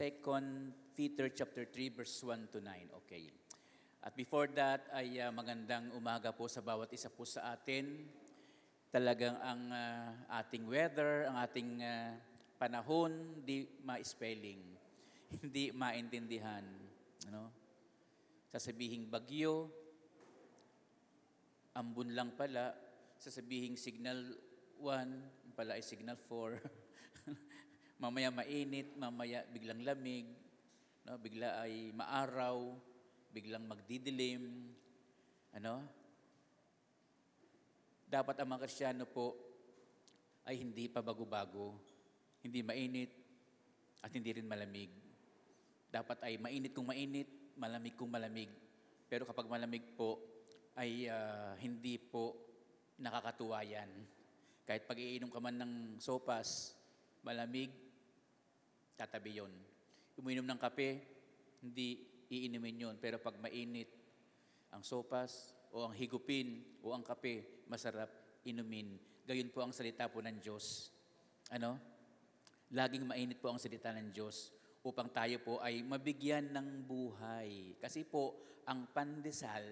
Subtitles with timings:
[0.00, 3.04] Second Peter chapter 3 verse 1 to 9.
[3.04, 3.28] Okay.
[4.00, 8.08] At before that ay ah, magandang umaga po sa bawat isa po sa atin.
[8.88, 12.16] Talagang ang ah, ating weather, ang ating ah,
[12.56, 14.72] panahon, di ma-spelling.
[15.44, 16.64] Hindi maintindihan.
[17.28, 17.52] Ano?
[18.56, 19.68] Sasabihing bagyo,
[21.76, 22.72] ambon lang pala,
[23.20, 24.16] sasabihing signal
[24.80, 26.79] 1, pala ay signal 4.
[28.00, 30.24] mamaya mainit, mamaya biglang lamig,
[31.04, 31.20] no?
[31.20, 32.72] bigla ay maaraw,
[33.28, 34.72] biglang magdidilim.
[35.52, 35.84] Ano?
[38.08, 39.36] Dapat ang mga Kristiyano po
[40.48, 41.76] ay hindi pa bago-bago,
[42.40, 43.12] hindi mainit,
[44.00, 44.88] at hindi rin malamig.
[45.92, 47.28] Dapat ay mainit kung mainit,
[47.60, 48.48] malamig kung malamig.
[49.12, 50.16] Pero kapag malamig po,
[50.72, 52.32] ay ah, hindi po
[52.96, 53.90] nakakatuwa yan.
[54.64, 56.72] Kahit pag iinom ka man ng sopas,
[57.20, 57.89] malamig,
[59.00, 59.52] tatabi yun.
[60.20, 61.00] Uminom ng kape,
[61.64, 62.94] hindi iinumin yun.
[63.00, 63.88] Pero pag mainit,
[64.68, 68.12] ang sopas o ang higupin o ang kape, masarap
[68.44, 69.00] inumin.
[69.24, 70.92] Gayon po ang salita po ng Diyos.
[71.48, 71.80] Ano?
[72.76, 74.52] Laging mainit po ang salita ng Diyos
[74.84, 77.80] upang tayo po ay mabigyan ng buhay.
[77.80, 78.36] Kasi po,
[78.68, 79.64] ang pandesal,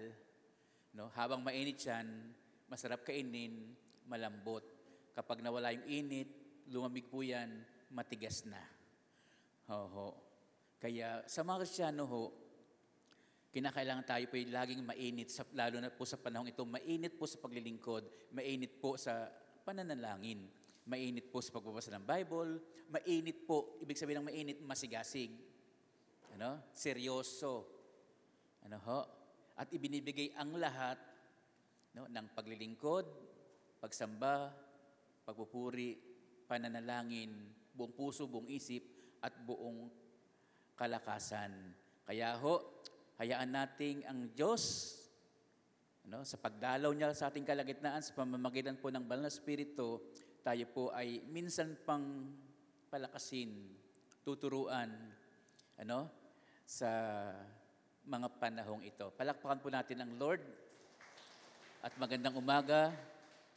[0.97, 2.33] no, habang mainit yan,
[2.67, 3.73] masarap kainin,
[4.09, 4.65] malambot.
[5.15, 6.29] Kapag nawala yung init,
[6.69, 7.49] lumamig po yan,
[7.89, 8.78] matigas na.
[9.69, 10.17] Ho,
[10.81, 12.23] Kaya sa mga Kristiyano ho,
[13.53, 17.37] kinakailangan tayo po laging mainit, sa, lalo na po sa panahong ito, mainit po sa
[17.37, 19.29] paglilingkod, mainit po sa
[19.61, 20.49] pananalangin,
[20.89, 22.51] mainit po sa pagbabasa ng Bible,
[22.89, 25.37] mainit po, ibig sabihin ng mainit, masigasig,
[26.33, 26.65] ano?
[26.73, 27.69] seryoso,
[28.65, 28.99] ano ho?
[29.53, 30.97] At ibinibigay ang lahat
[31.93, 33.05] no, ng paglilingkod,
[33.77, 34.49] pagsamba,
[35.29, 35.93] pagpupuri,
[36.49, 39.91] pananalangin, buong puso, buong isip, at buong
[40.79, 41.51] kalakasan.
[42.07, 42.83] Kaya ho,
[43.19, 44.95] hayaan nating ang Diyos
[46.09, 50.01] ano, sa pagdalaw niya sa ating kalagitnaan, sa pamamagitan po ng Banal na Espiritu,
[50.41, 52.33] tayo po ay minsan pang
[52.89, 53.69] palakasin,
[54.25, 54.89] tuturuan,
[55.77, 56.09] ano,
[56.65, 56.89] sa
[58.09, 59.13] mga panahong ito.
[59.13, 60.41] Palakpakan po natin ang Lord
[61.85, 62.89] at magandang umaga.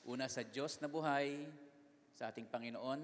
[0.05, 1.49] Una sa Diyos na buhay,
[2.12, 3.01] sa ating Panginoon,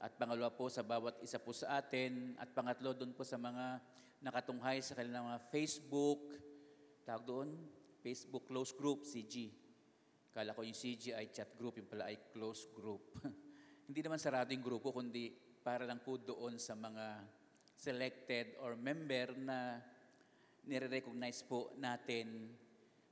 [0.00, 3.78] at pangalawa po sa bawat isa po sa atin, at pangatlo doon po sa mga
[4.24, 6.20] nakatunghay sa kanilang mga Facebook,
[7.04, 7.48] tawag doon,
[8.00, 9.52] Facebook Close Group, CG.
[10.32, 13.12] Kala ko yung CG ay chat group, yung pala ay close group.
[13.90, 17.26] Hindi naman sarado yung grupo, kundi para lang po doon sa mga
[17.74, 19.82] selected or member na
[20.64, 22.52] nire-recognize po natin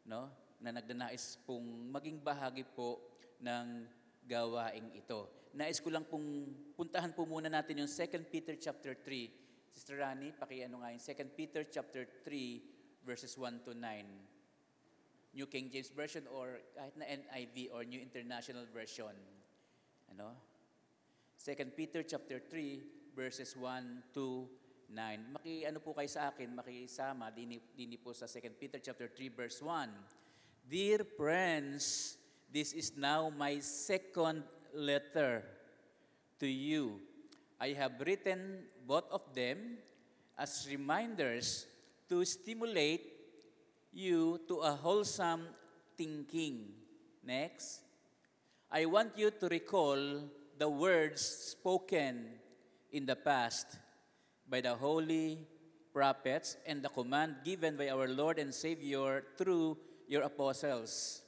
[0.06, 0.31] no,
[0.62, 3.03] na nagdanais pong maging bahagi po
[3.43, 3.88] ng
[4.28, 5.47] gawaing ito.
[5.58, 9.74] Nais ko lang pong puntahan po muna natin yung 2 Peter chapter 3.
[9.74, 15.34] Sister Rani, pakiano nga yung 2 Peter chapter 3 verses 1 to 9.
[15.34, 19.10] New King James Version or kahit na NIV or New International Version.
[20.14, 20.38] Ano?
[21.42, 24.46] 2 Peter chapter 3 verses 1 to
[24.94, 25.34] 9.
[25.42, 29.26] Maki ano po kayo sa akin, makisama dini, dini po sa 2 Peter chapter 3
[29.34, 30.70] verse 1.
[30.70, 32.14] Dear friends,
[32.46, 35.45] this is now my second letter
[36.41, 37.01] to you.
[37.61, 39.79] I have written both of them
[40.39, 41.67] as reminders
[42.09, 43.03] to stimulate
[43.93, 45.47] you to a wholesome
[45.97, 46.71] thinking.
[47.25, 47.83] Next.
[48.71, 49.99] I want you to recall
[50.56, 52.39] the words spoken
[52.93, 53.79] in the past
[54.49, 55.47] by the holy
[55.93, 61.23] prophets and the command given by our Lord and Savior through your apostles.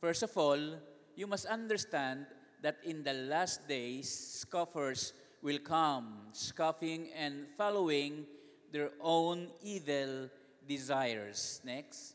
[0.00, 0.78] First of all,
[1.18, 2.26] you must understand
[2.62, 5.12] that in the last days, scoffers
[5.42, 8.22] will come, scoffing and following
[8.70, 10.30] their own evil
[10.68, 11.60] desires.
[11.64, 12.14] Next.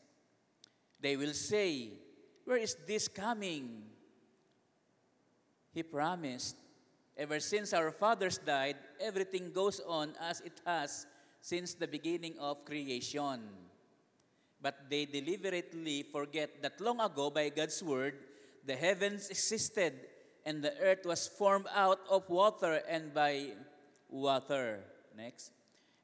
[1.00, 1.92] They will say,
[2.46, 3.84] Where is this coming?
[5.74, 6.56] He promised,
[7.14, 11.06] Ever since our fathers died, everything goes on as it has
[11.42, 13.52] since the beginning of creation.
[14.62, 18.14] But they deliberately forget that long ago, by God's word,
[18.66, 19.92] the heavens existed
[20.44, 23.52] and the earth was formed out of water and by
[24.08, 24.80] water.
[25.16, 25.52] Next.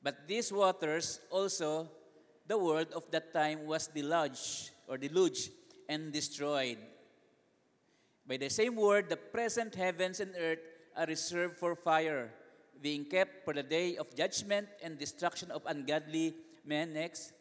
[0.03, 1.89] But these waters also,
[2.47, 5.51] the world of that time was deluged or deluged
[5.89, 6.79] and destroyed.
[8.27, 10.63] By the same word, the present heavens and earth
[10.97, 12.33] are reserved for fire,
[12.81, 16.35] being kept for the day of judgment and destruction of ungodly
[16.65, 16.93] men.
[16.95, 17.33] Next.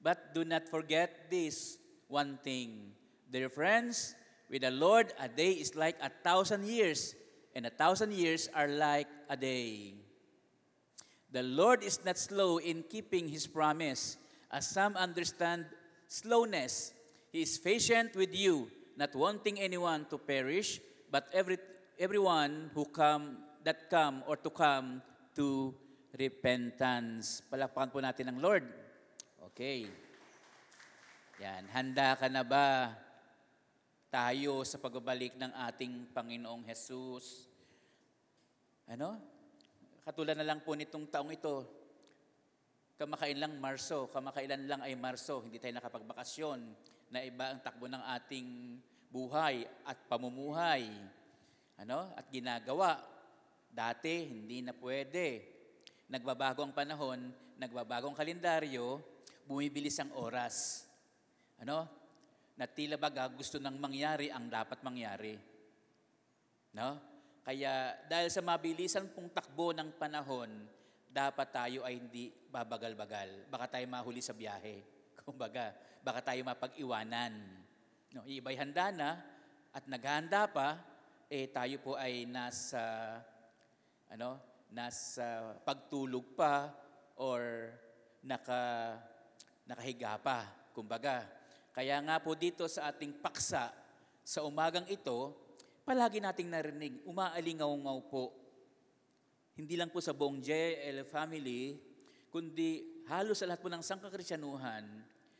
[0.00, 1.78] But do not forget this
[2.08, 2.97] one thing.
[3.28, 4.16] Dear friends,
[4.48, 7.12] with the Lord, a day is like a thousand years,
[7.52, 9.92] and a thousand years are like a day.
[11.28, 14.16] The Lord is not slow in keeping his promise,
[14.48, 15.68] as some understand
[16.08, 16.96] slowness.
[17.28, 20.80] He is patient with you, not wanting anyone to perish,
[21.12, 21.58] but every,
[22.00, 25.02] everyone who come that come or to come
[25.36, 25.76] to
[26.16, 27.44] repentance.
[27.52, 28.64] Palakpakan po natin ang Lord.
[29.52, 29.84] Okay.
[31.44, 32.96] Yan, handa ka na ba
[34.08, 37.44] tayo sa pagbabalik ng ating Panginoong Jesus?
[38.88, 39.20] Ano?
[40.00, 41.68] Katulad na lang po nitong taong ito,
[42.96, 46.58] kamakain lang Marso, kamakailan lang ay Marso, hindi tayo nakapagbakasyon,
[47.12, 48.48] na iba ang takbo ng ating
[49.12, 50.88] buhay at pamumuhay.
[51.76, 52.08] Ano?
[52.16, 53.00] At ginagawa.
[53.68, 55.44] Dati, hindi na pwede.
[56.08, 57.28] Nagbabago ang panahon,
[57.60, 59.04] nagbabago ang kalendaryo,
[59.44, 60.88] bumibilis ang oras.
[61.60, 61.97] Ano?
[62.58, 65.38] Na tila baga gusto nang mangyari ang dapat mangyari.
[66.74, 66.98] No?
[67.46, 70.50] Kaya dahil sa mabilisan pong takbo ng panahon,
[71.08, 73.48] dapat tayo ay hindi babagal-bagal.
[73.48, 74.84] Baka tayo mahuli sa biyahe.
[75.26, 75.72] Kumbaga,
[76.04, 77.32] baka tayo mapag-iwanan.
[78.12, 79.10] No, iba'y handa na
[79.72, 80.80] at naghahanda pa,
[81.28, 83.16] eh tayo po ay nasa
[84.08, 84.40] ano,
[84.72, 86.72] nasa pagtulog pa
[87.20, 87.72] or
[88.24, 88.96] naka
[89.68, 90.48] nakahiga pa.
[90.72, 91.24] Kumbaga,
[91.78, 93.70] kaya nga po dito sa ating paksa
[94.26, 95.30] sa umagang ito,
[95.86, 98.34] palagi nating narinig, umaalingaw-ngaw po.
[99.54, 101.78] Hindi lang po sa buong JL family,
[102.34, 104.90] kundi halos sa lahat po ng sangkakrisyanuhan,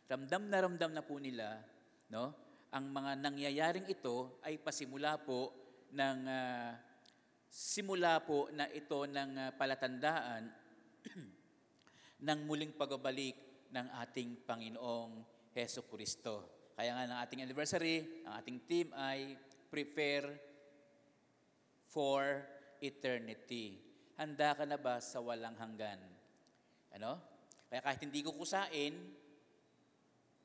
[0.07, 1.59] ramdam na ramdam na po nila,
[2.07, 2.31] no?
[2.71, 5.51] Ang mga nangyayaring ito ay pasimula po
[5.91, 6.79] ng ah,
[7.51, 10.47] simula po na ito ng ah, palatandaan
[12.31, 13.35] ng muling pagbabalik
[13.75, 16.47] ng ating Panginoong Heso Kristo.
[16.79, 19.35] Kaya nga ng ating anniversary, ang ating team ay
[19.67, 20.39] prepare
[21.91, 22.23] for
[22.79, 23.83] eternity.
[24.15, 25.99] Handa ka na ba sa walang hanggan?
[26.95, 27.19] Ano?
[27.67, 28.95] Kaya kahit hindi ko kusain,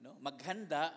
[0.02, 0.90] no, maghanda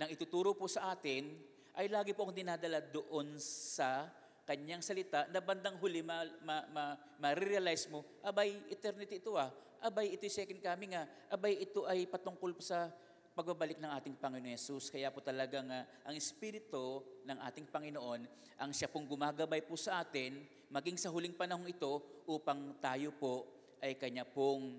[0.00, 1.28] ng ituturo po sa atin,
[1.76, 4.08] ay lagi po akong dinadala doon sa
[4.48, 6.84] kanyang salita na bandang huli ma, ma, ma,
[7.20, 9.52] ma-realize mo, abay, eternity ito ah.
[9.80, 11.04] Abay, ito yung second coming ah.
[11.28, 12.88] Abay, ito ay patungkol sa
[13.34, 14.90] pagbabalik ng ating Panginoon Yesus.
[14.90, 18.20] Kaya po talagang ah, ang Espiritu ng ating Panginoon,
[18.60, 23.46] ang siya pong gumagabay po sa atin, maging sa huling panahon ito, upang tayo po
[23.80, 24.78] ay kanya pong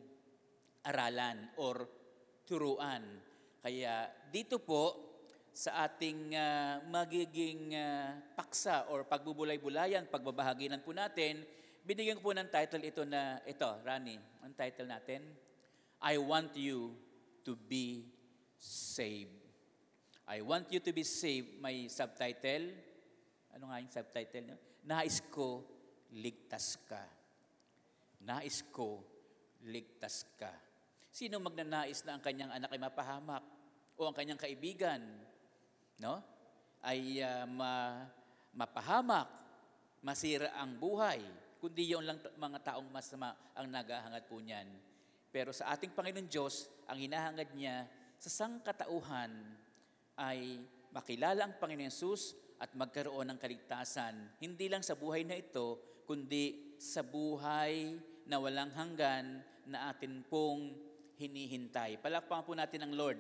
[0.86, 1.90] aralan or
[2.46, 3.02] turuan.
[3.62, 5.12] Kaya dito po,
[5.52, 11.44] sa ating ah, magiging ah, paksa or pagbubulay-bulayan, pagbabahaginan po natin,
[11.84, 14.16] binigyan ko po ng title ito na, ito, Rani,
[14.46, 15.28] ang title natin,
[16.02, 16.96] I want you
[17.46, 18.08] to be
[18.62, 19.34] saved.
[20.30, 21.58] I want you to be saved.
[21.58, 22.70] May subtitle.
[23.58, 24.54] Ano nga yung subtitle?
[24.86, 25.66] Nais ko,
[26.14, 27.02] ligtas ka.
[28.22, 29.02] Nais ko,
[29.66, 30.54] ligtas ka.
[31.12, 33.44] Sino magnanais na ang kanyang anak ay mapahamak?
[33.98, 35.02] O ang kanyang kaibigan?
[36.00, 36.22] No?
[36.86, 38.06] Ay ah, ma,
[38.56, 39.28] mapahamak,
[40.06, 41.20] masira ang buhay.
[41.60, 44.66] Kundi yung lang mga taong masama ang nagahangad po niyan.
[45.30, 47.86] Pero sa ating Panginoon Diyos, ang hinahangad niya
[48.22, 49.34] sa sangkatauhan
[50.22, 50.62] ay
[50.94, 54.38] makilala ang Panginoon Yesus at magkaroon ng kaligtasan.
[54.38, 57.98] Hindi lang sa buhay na ito, kundi sa buhay
[58.30, 60.70] na walang hanggan na atin pong
[61.18, 61.98] hinihintay.
[61.98, 63.18] Palakpakan po natin ang Lord.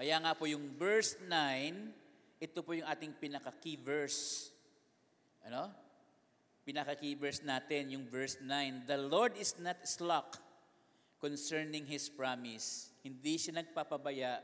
[0.00, 4.48] Kaya nga po yung verse 9, ito po yung ating pinaka-key verse.
[5.44, 5.68] Ano?
[6.64, 8.88] Pinaka-key verse natin, yung verse 9.
[8.88, 10.40] The Lord is not slack
[11.20, 12.93] concerning His promise.
[13.04, 14.40] Hindi siya nagpapabaya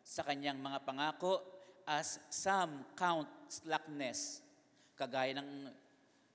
[0.00, 1.44] sa kanyang mga pangako
[1.84, 4.40] as some count slackness.
[4.96, 5.48] Kagaya ng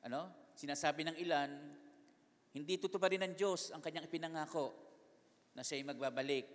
[0.06, 1.50] ano, sinasabi ng ilan,
[2.54, 4.70] hindi tutuparin ng Diyos ang kanyang ipinangako
[5.58, 6.46] na siya'y magbabalik.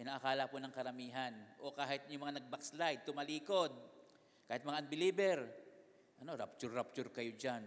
[0.00, 1.36] Yan ang akala po ng karamihan.
[1.60, 3.72] O kahit yung mga nag-backslide, tumalikod.
[4.48, 5.38] Kahit mga unbeliever,
[6.24, 7.64] ano, rapture-rapture kayo dyan.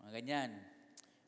[0.00, 0.50] Mga ganyan.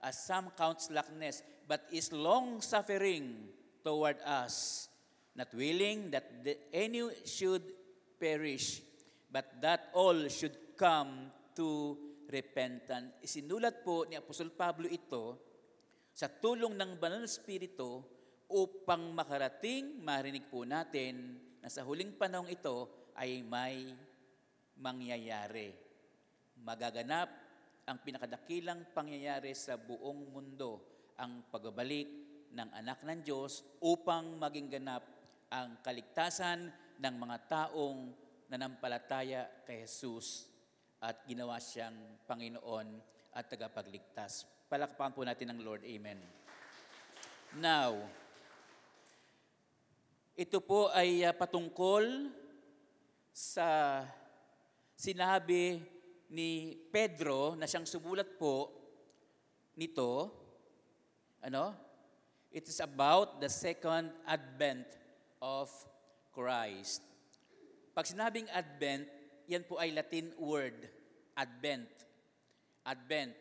[0.01, 4.87] As some count slackness, but is long-suffering toward us,
[5.35, 7.63] not willing that the, any should
[8.17, 8.81] perish,
[9.31, 11.99] but that all should come to
[12.31, 13.19] repentance.
[13.21, 15.37] Isinulat po ni Apostol Pablo ito
[16.15, 18.01] sa tulong ng Banal na Espiritu
[18.53, 23.93] upang makarating, marinig po natin na sa huling panahong ito ay may
[24.77, 25.73] mangyayari.
[26.61, 27.29] Magaganap
[27.89, 30.85] ang pinakadakilang pangyayari sa buong mundo,
[31.19, 32.22] ang pagbabalik
[32.53, 35.05] ng anak ng Diyos upang maging ganap
[35.49, 36.69] ang kaligtasan
[37.01, 38.13] ng mga taong
[38.53, 40.49] nanampalataya kay Jesus
[41.01, 41.97] at ginawa siyang
[42.29, 42.89] Panginoon
[43.33, 44.45] at tagapagligtas.
[44.69, 45.83] Palakpakan po natin ng Lord.
[45.89, 46.21] Amen.
[47.57, 48.01] Now,
[50.33, 52.33] ito po ay uh, patungkol
[53.33, 54.01] sa
[54.97, 55.77] sinabi
[56.33, 58.73] ni Pedro na siyang sumulat po
[59.77, 60.33] nito.
[61.45, 61.77] Ano?
[62.53, 64.85] It is about the second advent
[65.41, 65.73] of
[66.37, 67.01] Christ.
[67.97, 69.09] Pag sinabing advent,
[69.49, 70.77] yan po ay Latin word,
[71.33, 71.89] advent.
[72.85, 73.33] Advent.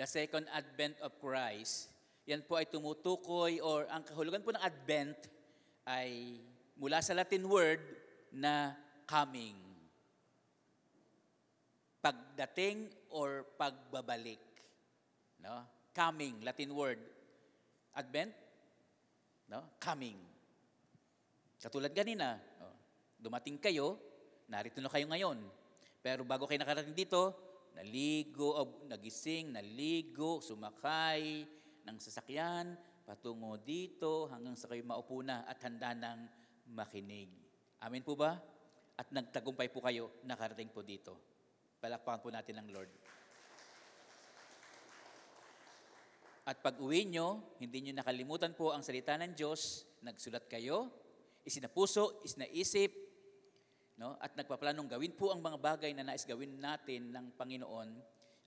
[0.00, 1.92] The second advent of Christ.
[2.24, 5.28] Yan po ay tumutukoy or ang kahulugan po ng advent
[5.84, 6.40] ay
[6.80, 7.84] mula sa Latin word
[8.32, 8.72] na
[9.04, 9.60] coming.
[12.00, 14.40] Pagdating or pagbabalik.
[15.36, 15.68] No?
[15.92, 17.11] Coming, Latin word.
[17.92, 18.32] Advent?
[19.48, 19.64] No?
[19.76, 20.18] Coming.
[21.62, 22.74] Katulad ganina, oh,
[23.20, 24.00] dumating kayo,
[24.50, 25.38] narito na kayo ngayon.
[26.02, 27.36] Pero bago kayo nakarating dito,
[27.78, 31.46] naligo, o nagising, naligo, sumakay
[31.86, 32.74] ng sasakyan,
[33.06, 36.18] patungo dito hanggang sa kayo maupo na at handa ng
[36.74, 37.30] makinig.
[37.78, 38.42] Amen po ba?
[38.98, 41.18] At nagtagumpay po kayo, nakarating po dito.
[41.82, 42.90] Palakpakan po natin ang Lord.
[46.42, 50.90] At pag uwi nyo, hindi nyo nakalimutan po ang salita ng Diyos, nagsulat kayo,
[51.46, 52.90] isinapuso, isnaisip,
[54.02, 54.18] no?
[54.18, 57.88] at nagpaplanong gawin po ang mga bagay na nais gawin natin ng Panginoon,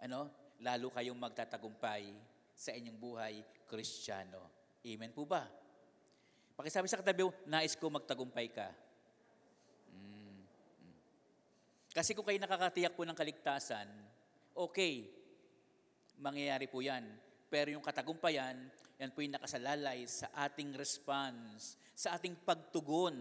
[0.04, 0.22] ano?
[0.60, 2.12] lalo kayong magtatagumpay
[2.52, 3.34] sa inyong buhay
[3.64, 4.44] kristyano.
[4.84, 5.48] Amen po ba?
[6.56, 8.72] Pakisabi sa katabi, nais ko magtagumpay ka.
[9.92, 10.40] Mm.
[11.96, 13.88] Kasi kung kayo nakakatiyak po ng kaligtasan,
[14.56, 15.12] okay,
[16.20, 17.04] mangyayari po yan.
[17.50, 18.58] Pero yung katagumpayan,
[18.96, 23.16] yan po yung nakasalalay sa ating response, sa ating pagtugon.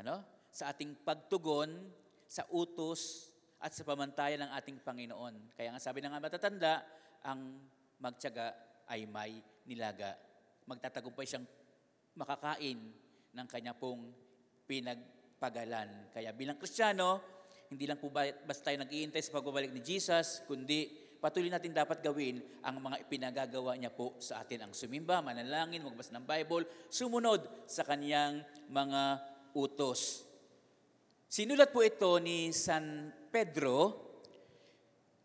[0.00, 0.24] Ano?
[0.52, 1.70] Sa ating pagtugon
[2.32, 3.28] sa utos
[3.60, 5.52] at sa pamantayan ng ating Panginoon.
[5.52, 6.74] Kaya nga sabi ng nga matatanda,
[7.22, 7.60] ang
[8.00, 8.56] magtyaga
[8.88, 9.38] ay may
[9.68, 10.16] nilaga.
[10.64, 11.46] Magtatagumpay siyang
[12.16, 12.80] makakain
[13.32, 14.08] ng kanya pong
[14.64, 16.08] pinagpagalan.
[16.10, 17.20] Kaya bilang Kristiyano,
[17.68, 22.42] hindi lang po basta tayo nag-iintay sa pagbabalik ni Jesus, kundi patuloy natin dapat gawin
[22.66, 24.66] ang mga ipinagagawa niya po sa atin.
[24.66, 29.22] Ang sumimba, manalangin, magbasa ng Bible, sumunod sa kaniyang mga
[29.54, 30.26] utos.
[31.30, 34.02] Sinulat po ito ni San Pedro,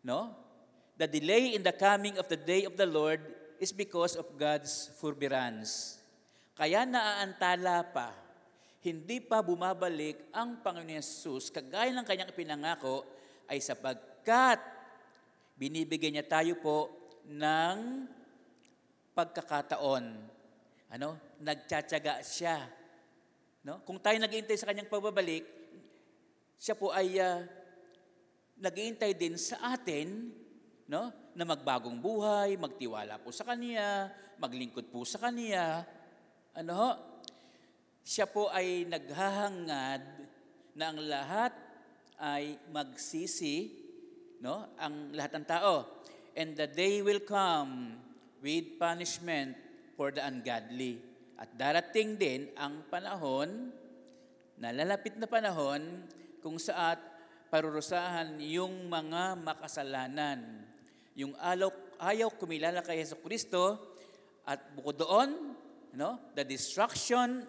[0.06, 0.46] no?
[0.94, 3.18] The delay in the coming of the day of the Lord
[3.58, 5.98] is because of God's forbearance.
[6.54, 8.14] Kaya naaantala pa,
[8.86, 13.02] hindi pa bumabalik ang Panginoon Yesus, kagaya ng kanyang ipinangako,
[13.50, 14.77] ay sapagkat
[15.58, 16.88] binibigyan niya tayo po
[17.26, 18.06] ng
[19.12, 20.04] pagkakataon.
[20.94, 21.18] Ano?
[21.42, 22.62] Nagtsatsaga siya.
[23.66, 23.82] No?
[23.82, 25.42] Kung tayo naghihintay sa kanyang pagbabalik,
[26.62, 27.42] siya po ay uh,
[28.62, 30.30] naghihintay din sa atin
[30.86, 31.10] no?
[31.34, 35.82] na magbagong buhay, magtiwala po sa Kanya, maglingkod po sa Kanya.
[36.54, 36.94] Ano?
[38.06, 40.02] Siya po ay naghahangad
[40.78, 41.52] na ang lahat
[42.18, 43.87] ay magsisi
[44.42, 44.74] no?
[44.78, 46.02] Ang lahat ng tao.
[46.38, 47.98] And the day will come
[48.38, 49.58] with punishment
[49.98, 51.02] for the ungodly.
[51.38, 53.74] At darating din ang panahon,
[54.58, 56.06] nalalapit na panahon,
[56.38, 56.98] kung saat
[57.50, 60.62] parurusahan yung mga makasalanan.
[61.18, 63.74] Yung alaw, ayaw kumilala kay Yeso Kristo
[64.46, 65.58] at bukod doon,
[65.98, 67.42] no, the destruction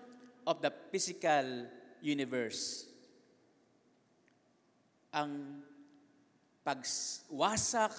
[0.47, 1.69] of the physical
[2.01, 2.89] universe.
[5.13, 5.61] Ang
[6.69, 7.93] pagwasak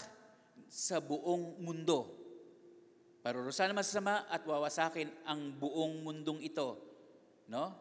[0.71, 2.07] sa buong mundo.
[3.21, 6.79] Parurusahan ng masasama at wawasakin ang buong mundong ito.
[7.51, 7.75] No?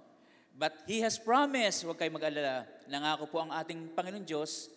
[0.58, 4.74] But He has promised, huwag kayo mag-alala, nangako po ang ating Panginoon Diyos,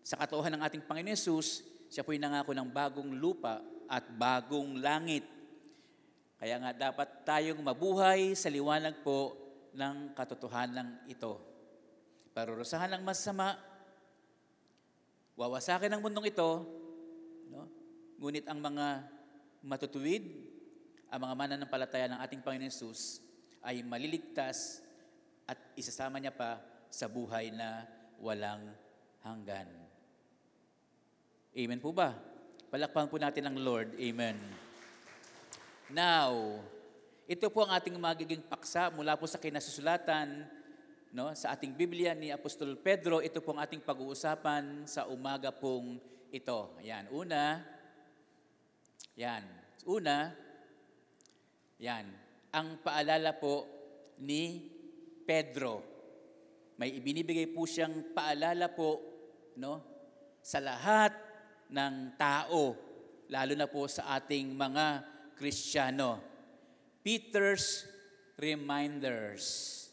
[0.00, 5.28] sa katuhan ng ating Panginoon Yesus, siya po'y nangako ng bagong lupa at bagong langit.
[6.40, 9.36] Kaya nga dapat tayong mabuhay sa liwanag po
[9.76, 11.38] ng katotohanan ito.
[12.34, 13.54] Parurusahan ng masama
[15.34, 16.62] Wawasakin ang mundong ito,
[17.50, 17.66] no?
[18.22, 19.02] ngunit ang mga
[19.66, 20.22] matutuwid,
[21.10, 23.18] ang mga mananampalataya ng ating Panginoon Jesus
[23.58, 24.78] ay maliligtas
[25.42, 27.82] at isasama niya pa sa buhay na
[28.22, 28.70] walang
[29.26, 29.66] hanggan.
[31.50, 32.14] Amen po ba?
[32.70, 33.98] Palakpakan po natin ang Lord.
[33.98, 34.38] Amen.
[35.90, 36.62] Now,
[37.26, 40.46] ito po ang ating magiging paksa mula po sa kinasusulatan
[41.14, 46.02] no, sa ating Biblia ni Apostol Pedro, ito pong ating pag-uusapan sa umaga pong
[46.34, 46.74] ito.
[46.82, 47.62] Ayan, una,
[49.14, 49.46] yan,
[49.86, 50.34] una,
[51.78, 52.10] yan,
[52.50, 53.62] ang paalala po
[54.18, 54.66] ni
[55.22, 55.86] Pedro.
[56.82, 58.98] May ibinibigay po siyang paalala po,
[59.54, 59.78] no,
[60.42, 61.14] sa lahat
[61.70, 62.74] ng tao,
[63.30, 65.06] lalo na po sa ating mga
[65.38, 66.18] Kristiyano.
[67.06, 67.86] Peter's
[68.34, 69.83] Reminders.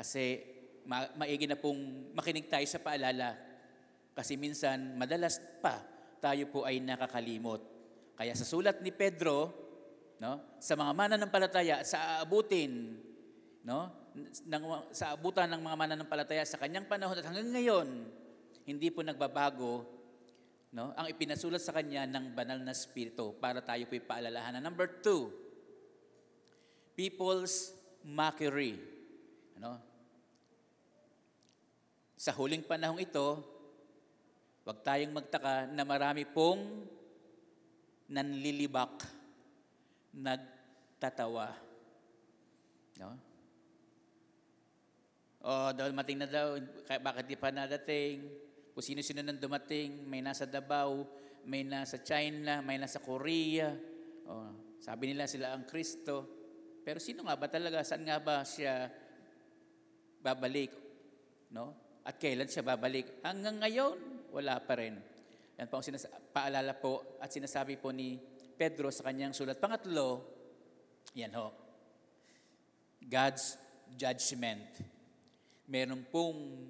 [0.00, 0.40] Kasi
[0.88, 3.36] ma- maigi na pong makinig tayo sa paalala.
[4.16, 5.76] Kasi minsan, madalas pa,
[6.24, 7.60] tayo po ay nakakalimot.
[8.16, 9.52] Kaya sa sulat ni Pedro,
[10.16, 12.96] no, sa mga mananampalataya, sa aabutin,
[13.60, 13.92] no,
[14.48, 14.64] ng,
[14.96, 17.88] sa abutan ng mga mananampalataya sa kanyang panahon at hanggang ngayon,
[18.64, 19.84] hindi po nagbabago
[20.72, 24.64] no, ang ipinasulat sa kanya ng banal na spirito para tayo po ipaalalahanan.
[24.64, 25.28] Number two,
[26.96, 28.80] people's mockery.
[29.60, 29.89] Ano?
[32.20, 33.40] Sa huling panahong ito,
[34.60, 36.84] huwag tayong magtaka na marami pong
[38.12, 39.08] nanlilibak,
[40.12, 41.48] nagtatawa.
[43.00, 43.16] No?
[45.40, 46.60] O, dumating na daw,
[47.00, 48.28] bakit di pa nadating?
[48.76, 51.08] Kung sino-sino nang dumating, may nasa Davao,
[51.48, 53.72] may nasa China, may nasa Korea.
[54.28, 56.28] O, sabi nila sila ang Kristo.
[56.84, 57.80] Pero sino nga ba talaga?
[57.80, 58.92] Saan nga ba siya
[60.20, 60.76] babalik?
[61.48, 61.88] No?
[62.04, 63.20] At kailan siya babalik?
[63.20, 63.96] Hanggang ngayon,
[64.32, 64.96] wala pa rin.
[65.60, 68.16] Yan po ang sinas- paalala po at sinasabi po ni
[68.56, 69.60] Pedro sa kanyang sulat.
[69.60, 70.24] Pangatlo,
[71.12, 71.52] yan ho,
[73.04, 73.60] God's
[73.92, 74.80] judgment.
[75.68, 76.68] Meron pong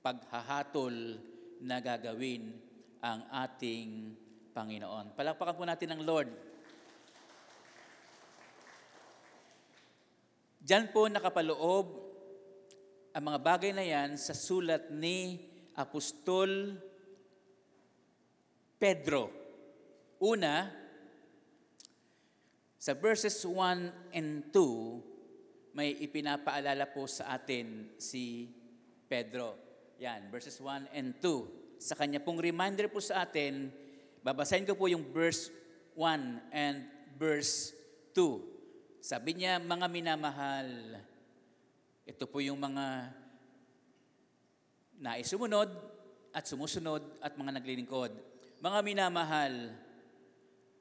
[0.00, 1.20] paghahatol
[1.60, 2.54] na gagawin
[3.04, 4.16] ang ating
[4.56, 5.14] Panginoon.
[5.14, 6.30] Palakpakan po natin ang Lord.
[10.58, 12.07] Diyan po nakapaloob
[13.12, 15.40] ang mga bagay na yan sa sulat ni
[15.78, 16.76] Apostol
[18.76, 19.32] Pedro.
[20.20, 20.68] Una,
[22.78, 28.50] sa verses 1 and 2, may ipinapaalala po sa atin si
[29.06, 29.54] Pedro.
[29.98, 31.78] Yan, verses 1 and 2.
[31.78, 33.70] Sa kanya pong reminder po sa atin,
[34.22, 35.50] babasahin ko po yung verse
[35.94, 36.86] 1 and
[37.18, 37.74] verse
[38.14, 39.02] 2.
[39.02, 40.98] Sabi niya, mga minamahal,
[42.08, 43.12] ito po yung mga
[44.96, 45.68] naisumunod
[46.32, 48.16] at sumusunod at mga naglilingkod.
[48.64, 49.76] Mga minamahal,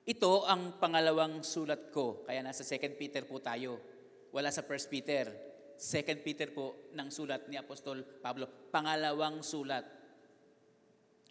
[0.08, 2.24] ito ang pangalawang sulat ko.
[2.24, 3.76] Kaya nasa 2 Peter po tayo.
[4.32, 5.28] Wala sa 1 Peter.
[5.76, 8.72] 2 Peter po ng sulat ni Apostol Pablo.
[8.72, 9.84] Pangalawang sulat.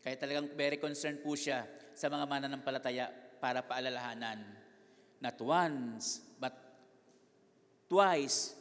[0.04, 1.64] Kaya talagang very concerned po siya
[1.96, 3.08] sa mga mananampalataya
[3.40, 4.44] para paalalahanan.
[5.24, 6.52] Not once, but
[7.88, 8.55] twice,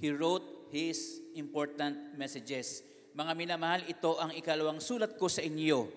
[0.00, 2.84] he wrote his important messages.
[3.16, 5.88] Mga minamahal, ito ang ikalawang sulat ko sa inyo.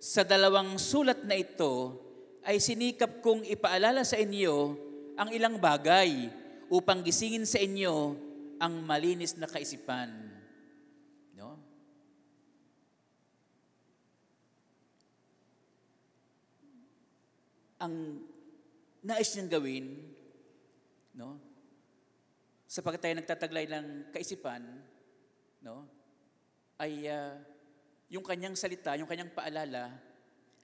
[0.00, 2.00] Sa dalawang sulat na ito,
[2.40, 4.72] ay sinikap kong ipaalala sa inyo
[5.20, 6.32] ang ilang bagay
[6.72, 8.16] upang gisingin sa inyo
[8.56, 10.08] ang malinis na kaisipan.
[11.36, 11.60] No?
[17.84, 18.24] Ang
[19.04, 19.86] nais niyang gawin,
[21.16, 21.49] no?
[22.70, 24.62] Sapagkat tayo nagtataglay ng kaisipan,
[25.66, 25.90] no?
[26.78, 27.34] ay uh,
[28.06, 29.90] yung kanyang salita, yung kanyang paalala,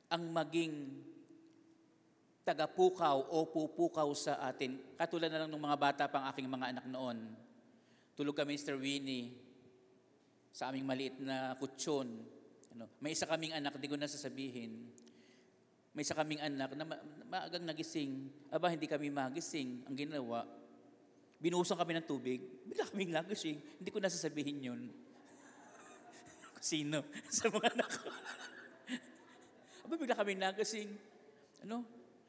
[0.07, 1.03] ang maging
[2.47, 4.79] tagapukaw o pupukaw sa atin.
[4.95, 7.35] Katulad na lang ng mga bata pang aking mga anak noon.
[8.15, 8.79] Tulog kami, Mr.
[8.79, 9.35] Winnie,
[10.55, 12.23] sa aming maliit na kutsyon.
[12.71, 14.95] Ano, may isa kaming anak, di ko na sasabihin.
[15.91, 18.31] May isa kaming anak na ma- maagang nagising.
[18.55, 19.83] Aba, hindi kami magising.
[19.91, 20.47] Ang ginawa,
[21.41, 22.41] binuhusan kami ng tubig.
[22.65, 23.59] Bigla kaming nagising.
[23.61, 24.81] Hindi ko na sasabihin yun.
[26.61, 27.05] Sino?
[27.37, 28.09] sa mga anak ko.
[29.87, 30.91] Aba, bigla kami nagising.
[31.69, 31.85] Ano?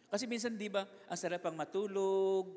[0.08, 2.48] Kasi minsan, di ba, ang sarap pang matulog,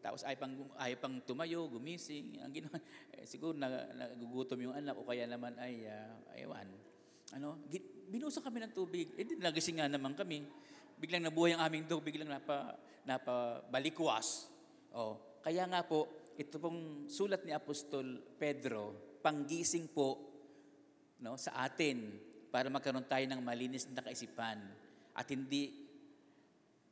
[0.00, 2.40] tapos ay pang, ay pang tumayo, gumising.
[2.40, 2.76] Ang ginawa,
[3.16, 6.68] eh, siguro na, nagugutom yung anak o kaya naman ay, uh, aywan.
[7.36, 7.62] Ano,
[8.08, 9.12] binusa kami ng tubig.
[9.16, 10.44] Eh, nagising nga naman kami.
[11.00, 14.48] Biglang nabuhay ang aming dog, biglang napa, napabalikwas.
[14.92, 20.08] Oh, kaya nga po, ito pong sulat ni Apostol Pedro, panggising po
[21.20, 22.16] no, sa atin
[22.48, 24.56] para magkaroon tayo ng malinis na kaisipan
[25.12, 25.88] at hindi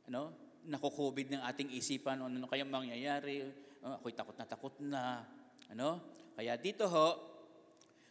[0.09, 0.33] ano,
[0.65, 3.45] nakukubid ng ating isipan, ano, ano kaya mangyayari,
[3.85, 5.03] oh, ako'y takot na takot na.
[5.69, 6.01] Ano?
[6.33, 7.07] Kaya dito ho,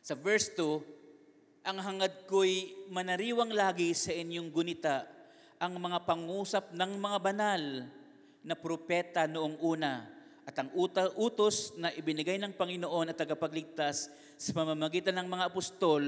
[0.03, 5.05] sa verse 2, ang hangad ko'y manariwang lagi sa inyong gunita
[5.59, 7.63] ang mga pangusap ng mga banal
[8.47, 10.18] na propeta noong una
[10.49, 10.73] at ang
[11.21, 14.09] utos na ibinigay ng Panginoon at tagapagligtas
[14.41, 16.01] sa pamamagitan ng mga apostol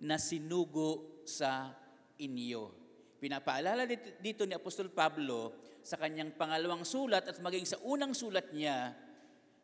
[0.00, 1.68] na sinugo sa
[2.16, 2.72] inyo.
[3.20, 3.84] Pinapaalala
[4.16, 5.52] dito ni Apostol Pablo
[5.84, 8.96] sa kanyang pangalawang sulat at maging sa unang sulat niya,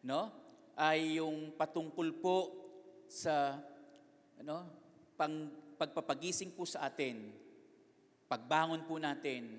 [0.04, 0.28] no,
[0.76, 2.36] ay yung patungkol po
[3.08, 3.56] sa
[4.36, 4.56] ano,
[5.16, 5.48] pang
[5.80, 7.32] pagpapagising po sa atin,
[8.28, 9.56] pagbangon po natin,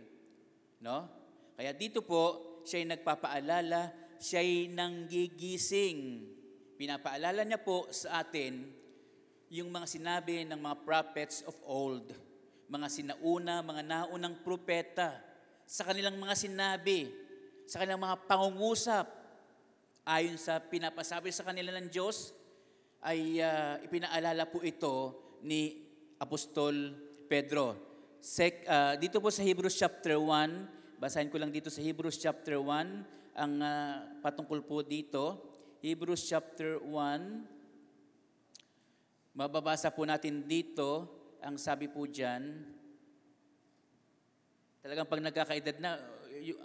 [0.77, 1.09] no?
[1.57, 6.25] Kaya dito po, siya ay nagpapaalala, siya ay nanggigising.
[6.77, 8.69] Pinapaalala niya po sa atin
[9.47, 12.11] yung mga sinabi ng mga prophets of old,
[12.67, 15.15] mga sinauna, mga naunang propeta,
[15.67, 17.11] sa kanilang mga sinabi,
[17.67, 19.07] sa kanilang mga pangungusap,
[20.07, 22.31] ayon sa pinapasabi sa kanila ng Diyos,
[23.03, 25.83] ay uh, ipinaalala po ito ni
[26.19, 26.95] Apostol
[27.27, 27.75] Pedro.
[28.23, 32.57] Sek, uh, dito po sa Hebrews chapter 1, basahin ko lang dito sa Hebrews chapter
[32.59, 35.53] 1, ang uh, patungkol po dito.
[35.77, 41.05] Hebrews chapter 1, mababasa po natin dito,
[41.45, 42.65] ang sabi po dyan,
[44.81, 46.01] talagang pag nagkakaedad na,
[46.33, 46.57] y-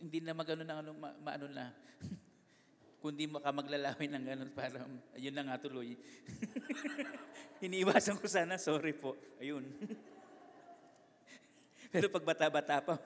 [0.00, 1.76] hindi na magano na ano, ma, maano na.
[3.04, 5.92] Kundi maka maglalawin ng ganun para, ayun na nga tuloy.
[7.68, 9.12] Iniiwasan ko sana, sorry po.
[9.36, 9.68] Ayun.
[11.92, 12.96] Pero pag bata-bata pa,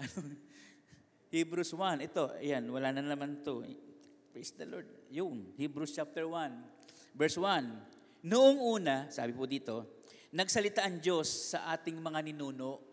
[0.00, 0.51] ano,
[1.32, 3.64] Hebrews 1, ito, ayan, wala na naman to.
[4.36, 4.84] Praise the Lord.
[5.08, 8.28] Yun, Hebrews chapter 1, verse 1.
[8.28, 10.04] Noong una, sabi po dito,
[10.36, 12.84] nagsalita ang Diyos sa ating mga ninuno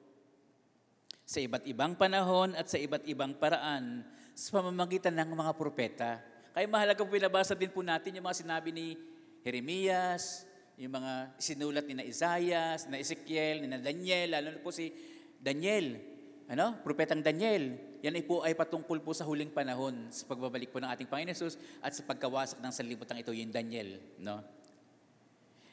[1.28, 6.23] sa iba't ibang panahon at sa iba't ibang paraan sa pamamagitan ng mga propeta.
[6.56, 8.95] Kaya mahalaga po pinabasa din po natin yung mga sinabi ni
[9.43, 10.47] Jeremias,
[10.80, 14.95] yung mga sinulat ni na Isaias, na Ezekiel, ni na Daniel, lalo na po si
[15.43, 16.18] Daniel,
[16.49, 16.81] ano?
[16.81, 17.77] Propetang Daniel.
[18.01, 21.35] Yan ay po ay patungkol po sa huling panahon sa pagbabalik po ng ating Panginoon
[21.35, 24.41] Jesus at sa pagkawasak ng sanlibutan ito, yung Daniel, no?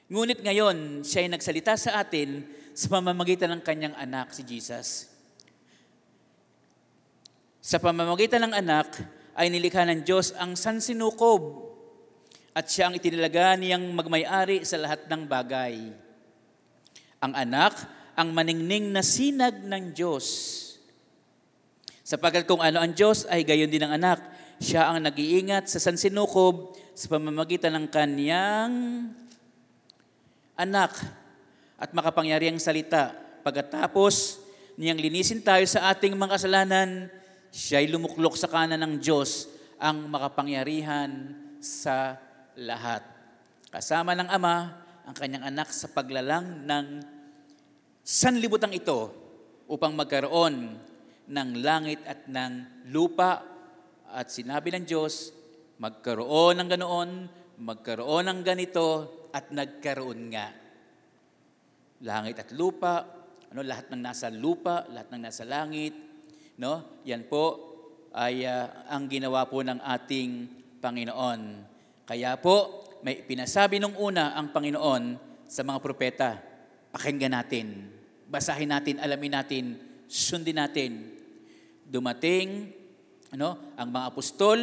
[0.06, 5.10] Ngunit ngayon, siya ay nagsalita sa atin sa pamamagitan ng kanyang anak, si Jesus.
[7.58, 9.02] Sa pamamagitan ng anak
[9.34, 11.74] ay nilikha ng Diyos ang sansinukob
[12.54, 15.74] at siya ang itinilaga niyang magmay-ari sa lahat ng bagay.
[17.20, 17.74] Ang anak,
[18.14, 20.26] ang maningning na sinag ng Diyos.
[22.07, 24.23] Sapagkat kung ano ang Diyos ay gayon din ang anak,
[24.62, 28.73] siya ang nag-iingat sa sansinukob sa pamamagitan ng kanyang
[30.55, 30.95] anak
[31.75, 33.11] at makapangyariang salita.
[33.42, 34.38] Pagkatapos
[34.79, 37.11] niyang linisin tayo sa ating mga kasalanan,
[37.57, 39.49] Siya'y lumuklok sa kanan ng Diyos
[39.81, 42.21] ang makapangyarihan sa
[42.53, 43.01] lahat.
[43.73, 44.77] Kasama ng Ama
[45.09, 47.01] ang kanyang anak sa paglalang ng
[48.05, 49.09] sanlibutang ito
[49.73, 50.77] upang magkaroon
[51.26, 53.42] ng langit at ng lupa.
[54.10, 55.34] At sinabi ng Diyos,
[55.82, 57.10] magkaroon ng ganoon,
[57.60, 58.88] magkaroon ng ganito,
[59.34, 60.48] at nagkaroon nga.
[62.00, 63.04] Langit at lupa,
[63.52, 66.06] ano, lahat ng nasa lupa, lahat ng nasa langit,
[66.56, 67.04] No?
[67.04, 67.44] Yan po
[68.16, 70.48] ay uh, ang ginawa po ng ating
[70.80, 71.40] Panginoon.
[72.08, 76.30] Kaya po, may pinasabi nung una ang Panginoon sa mga propeta.
[76.96, 77.92] Pakinggan natin,
[78.24, 79.64] basahin natin, alamin natin,
[80.08, 81.15] sundin natin.
[81.87, 82.75] Dumating
[83.31, 84.59] ano, ang mga apostol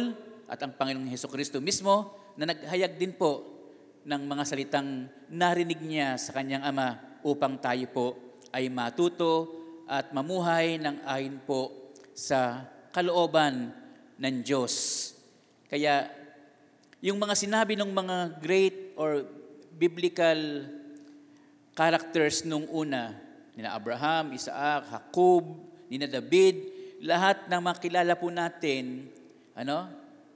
[0.48, 3.54] at ang Panginoong Heso Kristo mismo na naghayag din po
[4.04, 8.06] ng mga salitang narinig niya sa kanyang Ama upang tayo po
[8.52, 9.48] ay matuto
[9.88, 13.72] at mamuhay ng ayon po sa kalooban
[14.20, 15.12] ng Diyos.
[15.66, 16.06] Kaya
[17.04, 19.24] yung mga sinabi ng mga great or
[19.74, 20.68] biblical
[21.74, 23.12] characters nung una,
[23.58, 25.44] nina Abraham, Isaac, Jacob,
[25.90, 29.08] nina David, lahat ng makilala po natin,
[29.54, 29.90] ano,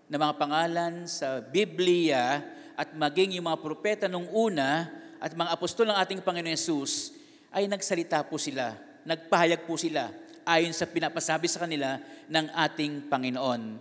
[0.08, 2.40] na mga pangalan sa Biblia
[2.78, 4.88] at maging yung mga propeta nung una
[5.20, 7.12] at mga apostol ng ating Panginoon Yesus
[7.52, 8.72] ay nagsalita po sila,
[9.04, 10.08] nagpahayag po sila
[10.48, 13.76] ayon sa pinapasabi sa kanila ng ating Panginoon.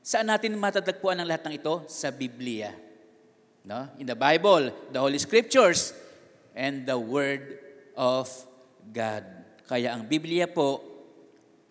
[0.00, 1.84] Saan natin matatagpuan ang lahat ng ito?
[1.90, 2.72] Sa Biblia.
[3.66, 3.90] No?
[4.00, 5.92] In the Bible, the Holy Scriptures,
[6.56, 7.60] and the Word
[7.98, 8.30] of
[8.94, 9.26] God.
[9.68, 10.95] Kaya ang Biblia po,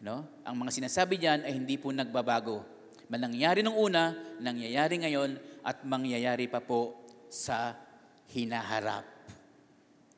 [0.02, 2.66] no, ang mga sinasabi diyan ay hindi po nagbabago.
[3.08, 7.78] Manangyari nung una, nangyayari ngayon, at mangyayari pa po sa
[8.34, 9.06] hinaharap.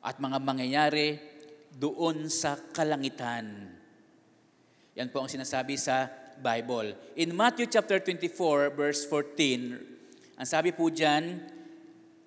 [0.00, 1.20] At mga mangyayari
[1.76, 3.76] doon sa kalangitan.
[4.96, 6.08] Yan po ang sinasabi sa
[6.40, 6.96] Bible.
[7.18, 11.38] In Matthew chapter 24, verse 14, ang sabi po dyan,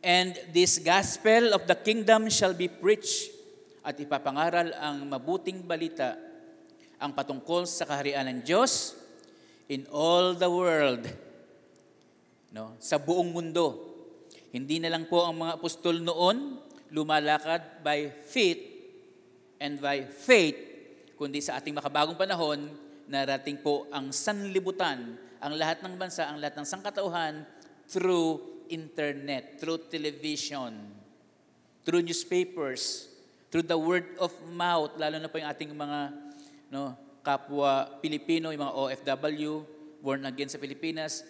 [0.02, 3.30] And this gospel of the kingdom shall be preached
[3.86, 6.31] at ipapangaral ang mabuting balita
[7.02, 8.94] ang patungkol sa kaharian ng Diyos
[9.66, 11.10] in all the world.
[12.54, 12.78] No?
[12.78, 13.90] Sa buong mundo.
[14.54, 16.62] Hindi na lang po ang mga apostol noon
[16.94, 18.62] lumalakad by faith
[19.58, 20.60] and by faith
[21.16, 22.70] kundi sa ating makabagong panahon,
[23.10, 27.46] narating po ang sanlibutan, ang lahat ng bansa, ang lahat ng sangkatauhan
[27.86, 31.02] through internet, through television.
[31.82, 33.10] through newspapers,
[33.50, 36.00] through the word of mouth, lalo na po yung ating mga
[36.72, 39.52] no, kapwa Pilipino, yung mga OFW,
[40.02, 41.22] born again sa Pilipinas,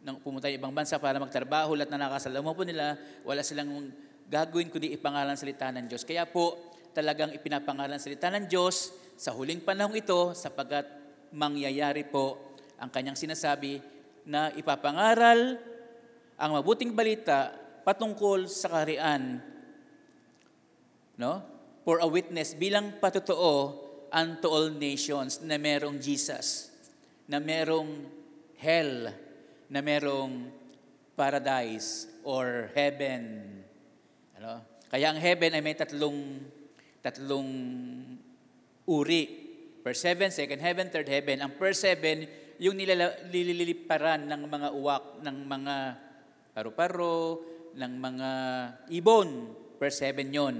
[0.00, 3.92] nang pumunta yung ibang bansa para magtrabaho, lahat na nakasalamu po nila, wala silang
[4.30, 6.06] gagawin kundi ipangalan salita ng Diyos.
[6.06, 6.56] Kaya po,
[6.96, 10.86] talagang ipinapangalan salita ng Diyos sa huling panahong ito sapagkat
[11.34, 12.38] mangyayari po
[12.78, 13.82] ang kanyang sinasabi
[14.24, 15.58] na ipapangaral
[16.38, 17.52] ang mabuting balita
[17.84, 19.42] patungkol sa kaharian
[21.18, 21.42] no?
[21.84, 23.83] for a witness bilang patotoo
[24.14, 26.70] unto all nations na merong Jesus,
[27.26, 28.06] na merong
[28.62, 29.10] hell,
[29.66, 30.46] na merong
[31.18, 33.42] paradise or heaven.
[34.38, 34.62] Ano?
[34.86, 36.38] Kaya ang heaven ay may tatlong
[37.02, 37.50] tatlong
[38.86, 39.24] uri.
[39.82, 41.42] First heaven, second heaven, third heaven.
[41.42, 42.24] Ang first heaven,
[42.62, 45.74] yung nililiparan ng mga uwak, ng mga
[46.54, 47.42] paru-paro,
[47.74, 48.30] ng mga
[48.94, 49.52] ibon.
[49.76, 50.56] First heaven yon.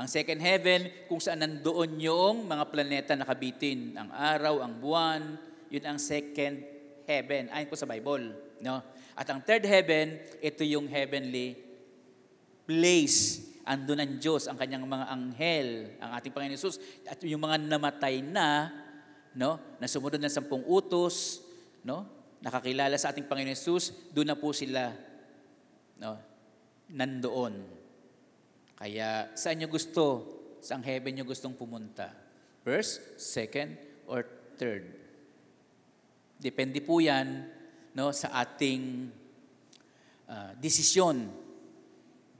[0.00, 3.92] Ang second heaven, kung saan nandoon yung mga planeta nakabitin.
[4.00, 5.36] Ang araw, ang buwan,
[5.68, 6.64] yun ang second
[7.04, 7.52] heaven.
[7.52, 8.32] Ayon po sa Bible.
[8.64, 8.80] No?
[9.12, 11.52] At ang third heaven, ito yung heavenly
[12.64, 13.44] place.
[13.68, 15.68] Ando ng Diyos, ang kanyang mga anghel,
[16.00, 18.72] ang ating Panginoon Jesus, at yung mga namatay na,
[19.36, 21.44] no, na sumunod ng sampung utos,
[21.84, 22.08] no,
[22.40, 24.96] nakakilala sa ating Panginoon Jesus, doon na po sila
[26.00, 26.16] no,
[26.88, 27.79] nandoon.
[28.80, 30.04] Kaya saan nyo gusto?
[30.64, 32.08] Saan heaven nyo gustong pumunta?
[32.64, 33.76] First, second,
[34.08, 34.24] or
[34.56, 34.88] third?
[36.40, 37.44] Depende po yan
[37.92, 39.12] no, sa ating
[40.32, 41.28] uh, desisyon.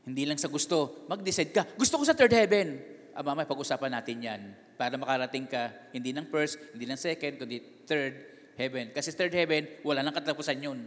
[0.09, 1.05] Hindi lang sa gusto.
[1.13, 2.81] Mag-decide ka, gusto ko sa third heaven.
[3.13, 4.41] Ah, mamaya pag-usapan natin yan.
[4.81, 8.17] Para makarating ka, hindi ng first, hindi ng second, kundi third
[8.57, 8.97] heaven.
[8.97, 10.81] Kasi third heaven, wala nang katapusan yun.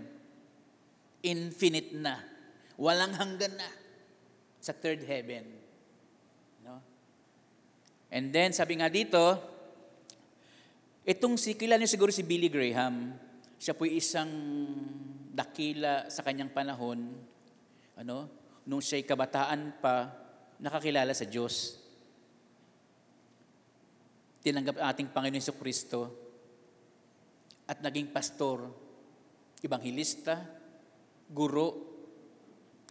[1.21, 2.17] Infinite na.
[2.73, 3.82] Walang hanggan na
[4.63, 5.43] sa third heaven.
[6.63, 6.79] No?
[8.07, 9.19] And then, sabi nga dito,
[11.03, 13.11] itong si, kilala niyo siguro si Billy Graham,
[13.59, 14.31] siya po isang
[15.35, 17.11] dakila sa kanyang panahon,
[17.99, 18.31] ano,
[18.63, 20.07] nung siya'y kabataan pa,
[20.63, 21.83] nakakilala sa Diyos.
[24.47, 25.99] Tinanggap ang ating Panginoon sa Kristo
[27.67, 28.71] at naging pastor,
[29.59, 30.39] ibanghilista,
[31.27, 31.67] guro,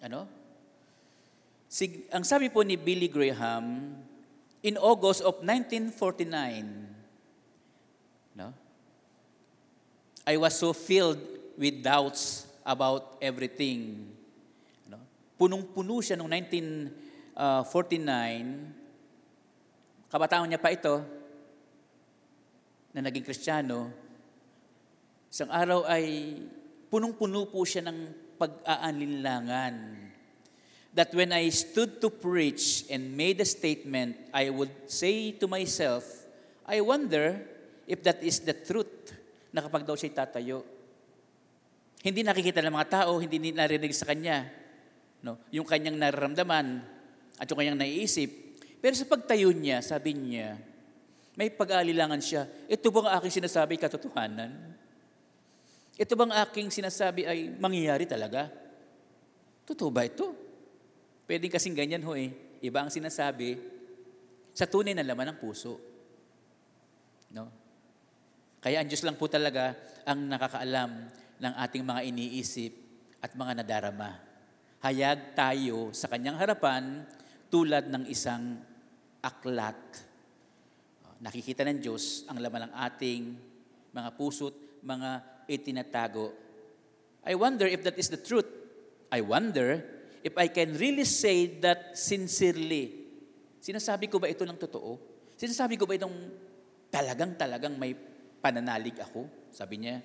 [0.04, 0.41] ano,
[1.72, 3.96] Sig- ang sabi po ni Billy Graham,
[4.60, 6.68] in August of 1949,
[8.36, 8.52] no?
[10.28, 11.16] I was so filled
[11.56, 14.04] with doubts about everything.
[14.84, 15.00] No?
[15.40, 16.28] Punong-puno siya noong
[17.32, 17.32] 1949,
[20.12, 21.00] kabataan niya pa ito,
[22.92, 23.88] na naging kristyano,
[25.32, 26.36] isang araw ay
[26.92, 30.11] punong-puno po siya ng pag-aanlinlangan
[30.92, 36.04] that when I stood to preach and made a statement, I would say to myself,
[36.68, 37.40] I wonder
[37.88, 39.16] if that is the truth
[39.52, 40.64] na kapag daw siya tatayo.
[42.04, 44.48] Hindi nakikita ng mga tao, hindi narinig sa kanya.
[45.24, 45.38] No?
[45.54, 46.82] Yung kanyang nararamdaman
[47.40, 48.28] at yung kanyang naiisip.
[48.82, 50.58] Pero sa pagtayo niya, sabi niya,
[51.38, 52.44] may pag-aalilangan siya.
[52.68, 54.52] Ito bang aking sinasabi katotohanan?
[55.96, 58.50] Ito bang aking sinasabi ay mangyayari talaga?
[59.64, 60.51] Totoo ba ito?
[61.26, 62.58] Pwede kasing ganyan ho eh.
[62.62, 63.58] Iba ang sinasabi
[64.52, 65.80] sa tunay na laman ng puso.
[67.32, 67.48] No?
[68.62, 69.74] Kaya ang Diyos lang po talaga
[70.06, 70.90] ang nakakaalam
[71.42, 72.72] ng ating mga iniisip
[73.18, 74.18] at mga nadarama.
[74.82, 77.06] Hayag tayo sa kanyang harapan
[77.50, 78.58] tulad ng isang
[79.22, 79.78] aklat.
[81.22, 83.22] Nakikita ng Diyos ang laman ng ating
[83.94, 85.10] mga puso't mga
[85.46, 86.34] itinatago.
[87.22, 88.50] I wonder if that is the truth.
[89.14, 93.10] I wonder if I can really say that sincerely,
[93.58, 94.98] sinasabi ko ba ito ng totoo?
[95.34, 96.14] Sinasabi ko ba itong
[96.94, 97.98] talagang-talagang may
[98.38, 99.26] pananalig ako?
[99.50, 99.98] Sabi niya.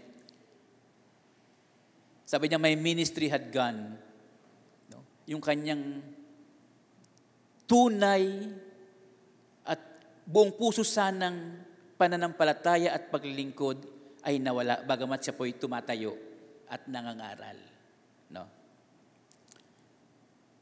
[2.25, 3.95] Sabi niya, my ministry had gone.
[4.89, 5.05] No?
[5.29, 6.01] Yung kanyang
[7.69, 8.51] tunay
[9.63, 9.79] at
[10.25, 11.61] buong puso sanang
[11.95, 13.85] pananampalataya at paglilingkod
[14.25, 16.17] ay nawala, bagamat siya po'y tumatayo
[16.67, 17.57] at nangangaral.
[18.33, 18.56] No?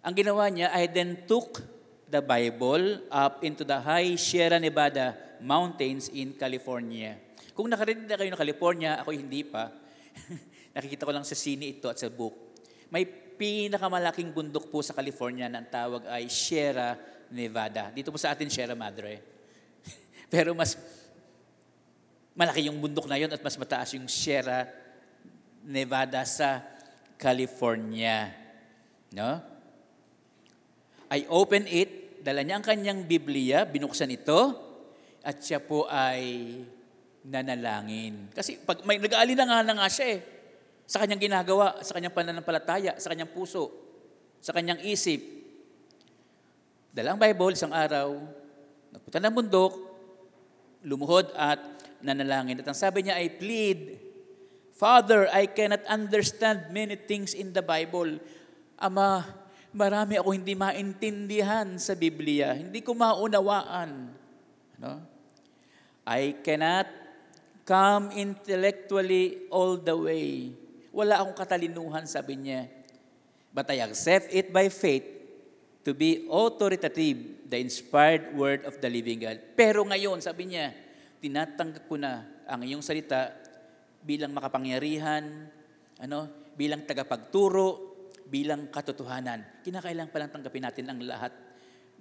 [0.06, 1.66] Ang ginawa niya, I then took
[2.06, 7.18] the Bible up into the high Sierra Nevada mountains in California.
[7.58, 9.74] Kung nakarinig na kayo ng California, ako hindi pa.
[10.78, 12.54] Nakikita ko lang sa sine ito at sa book.
[12.94, 16.94] May pinakamalaking bundok po sa California na ang tawag ay Sierra
[17.34, 17.90] Nevada.
[17.90, 19.26] Dito po sa atin, Sierra Madre.
[20.34, 20.78] Pero mas
[22.38, 24.70] malaki yung bundok na yon at mas mataas yung Sierra
[25.66, 26.62] Nevada sa
[27.18, 28.30] California.
[29.10, 29.55] No?
[31.12, 34.42] I open it, dala niya ang kanyang Biblia, binuksan ito,
[35.26, 36.54] at siya po ay
[37.26, 38.30] nanalangin.
[38.34, 40.20] Kasi pag may nag-aalala nga na nga siya eh,
[40.86, 43.74] sa kanyang ginagawa, sa kanyang pananampalataya, sa kanyang puso,
[44.38, 45.18] sa kanyang isip.
[46.94, 48.22] Dala ang Bible isang araw,
[48.94, 49.74] nagpunta ng bundok,
[50.86, 51.60] lumuhod at
[52.06, 52.62] nanalangin.
[52.62, 53.98] At ang sabi niya ay plead,
[54.78, 58.22] Father, I cannot understand many things in the Bible.
[58.78, 59.26] Ama,
[59.76, 62.56] marami ako hindi maintindihan sa Biblia.
[62.56, 63.92] Hindi ko maunawaan.
[64.80, 64.92] Ano?
[66.08, 66.88] I cannot
[67.68, 70.56] come intellectually all the way.
[70.96, 72.72] Wala akong katalinuhan, sabi niya.
[73.52, 75.04] But I accept it by faith
[75.84, 79.38] to be authoritative, the inspired word of the living God.
[79.60, 80.72] Pero ngayon, sabi niya,
[81.20, 83.36] tinatanggap ko na ang iyong salita
[84.06, 85.52] bilang makapangyarihan,
[86.00, 87.95] ano, bilang tagapagturo,
[88.26, 89.62] bilang katotohanan.
[89.62, 91.34] Kinakailangan palang tanggapin natin ang lahat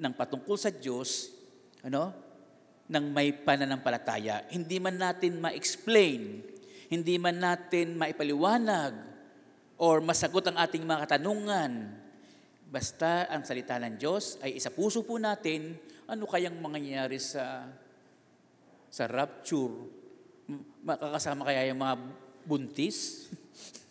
[0.01, 1.31] ng patungkol sa Diyos,
[1.85, 2.11] ano,
[2.89, 4.49] ng may pananampalataya.
[4.53, 6.43] Hindi man natin ma-explain,
[6.93, 8.93] hindi man natin maipaliwanag,
[9.81, 11.73] or masagot ang ating mga katanungan.
[12.69, 15.79] Basta ang salita ng Diyos ay isa puso po natin,
[16.11, 17.69] ano kayang mangyayari sa
[18.91, 19.91] sa rapture?
[20.85, 21.97] Makakasama kaya yung mga
[22.45, 23.27] buntis?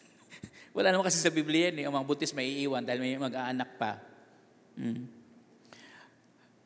[0.74, 1.84] Wala naman kasi sa Biblia yan, eh.
[1.86, 4.02] ang mga buntis may iiwan dahil may mag-aanak pa.
[4.74, 5.06] Hmm.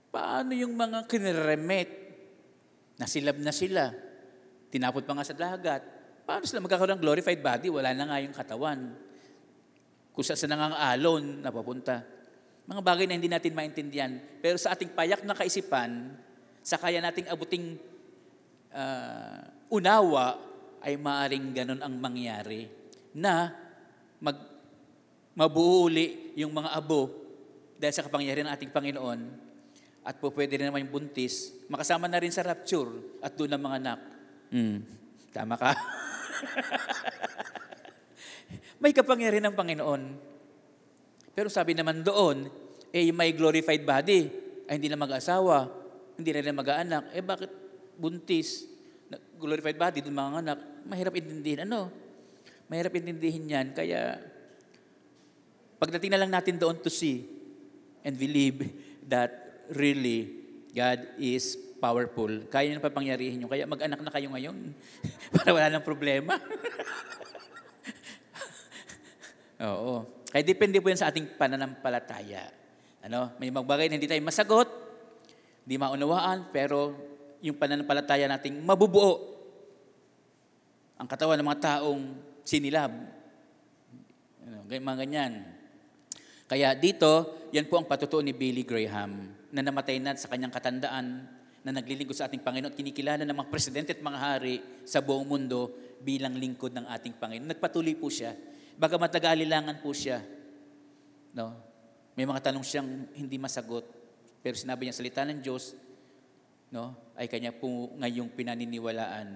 [0.07, 1.91] Paano yung mga kinremet?
[2.97, 3.91] Nasilab na sila.
[4.71, 5.83] Tinapot pa nga sa dagat.
[6.23, 7.67] Paano sila magkakaroon ng glorified body?
[7.67, 8.79] Wala na nga yung katawan.
[10.15, 12.01] Kung saan na nga ang alon napapunta.
[12.67, 14.11] Mga bagay na hindi natin maintindihan.
[14.39, 16.15] Pero sa ating payak na kaisipan,
[16.63, 17.75] sa kaya nating abuting
[18.71, 19.39] uh,
[19.71, 20.39] unawa,
[20.83, 22.69] ay maaring ganun ang mangyari
[23.11, 23.66] na
[24.21, 24.37] mag,
[25.37, 27.13] mabuuli yung mga abo
[27.77, 29.47] dahil sa kapangyarihan ng ating Panginoon
[30.07, 33.63] at po pwede rin naman yung buntis, makasama na rin sa rapture at doon ang
[33.67, 33.99] mga anak.
[34.47, 34.79] Hmm,
[35.35, 35.75] tama ka.
[38.81, 40.01] may kapangyarihan ng Panginoon.
[41.35, 42.47] Pero sabi naman doon,
[42.95, 44.31] eh may glorified body,
[44.71, 45.67] ay hindi na mag-asawa,
[46.15, 47.11] hindi na rin mag-aanak.
[47.11, 47.51] Eh bakit
[47.99, 48.63] buntis?
[49.35, 51.67] Glorified body, doon mga anak, mahirap intindihin.
[51.67, 52.06] Ano?
[52.67, 53.67] Mahirap intindihin yan.
[53.71, 54.19] Kaya,
[55.79, 57.23] pagdating na lang natin doon to see
[58.03, 58.71] and believe
[59.07, 60.35] that really
[60.75, 62.29] God is powerful.
[62.51, 63.49] Kaya nyo papangyarihin nyo.
[63.49, 64.57] Kaya mag-anak na kayo ngayon
[65.35, 66.35] para wala nang problema.
[69.67, 70.05] Oo.
[70.27, 72.51] Kaya depende po yan sa ating pananampalataya.
[73.07, 73.31] Ano?
[73.39, 74.67] May magbagay na hindi tayo masagot,
[75.63, 76.93] hindi maunawaan, pero
[77.39, 79.37] yung pananampalataya nating mabubuo
[80.97, 82.03] ang katawan ng mga taong
[82.47, 82.95] sinilab.
[84.47, 85.43] Ano, mga ganyan.
[86.47, 91.27] Kaya dito, yan po ang patutuo ni Billy Graham na namatay na sa kanyang katandaan
[91.67, 95.27] na naglilingkod sa ating Panginoon at kinikilala ng mga presidente at mga hari sa buong
[95.27, 97.51] mundo bilang lingkod ng ating Panginoon.
[97.51, 98.31] Nagpatuloy po siya.
[98.79, 100.23] Bagamat nag-aalilangan po siya.
[101.35, 101.51] No?
[102.15, 103.83] May mga tanong siyang hindi masagot.
[104.39, 105.75] Pero sinabi niya salita ng Diyos,
[106.71, 109.27] no, ay kanya po ngayong pinaniniwalaan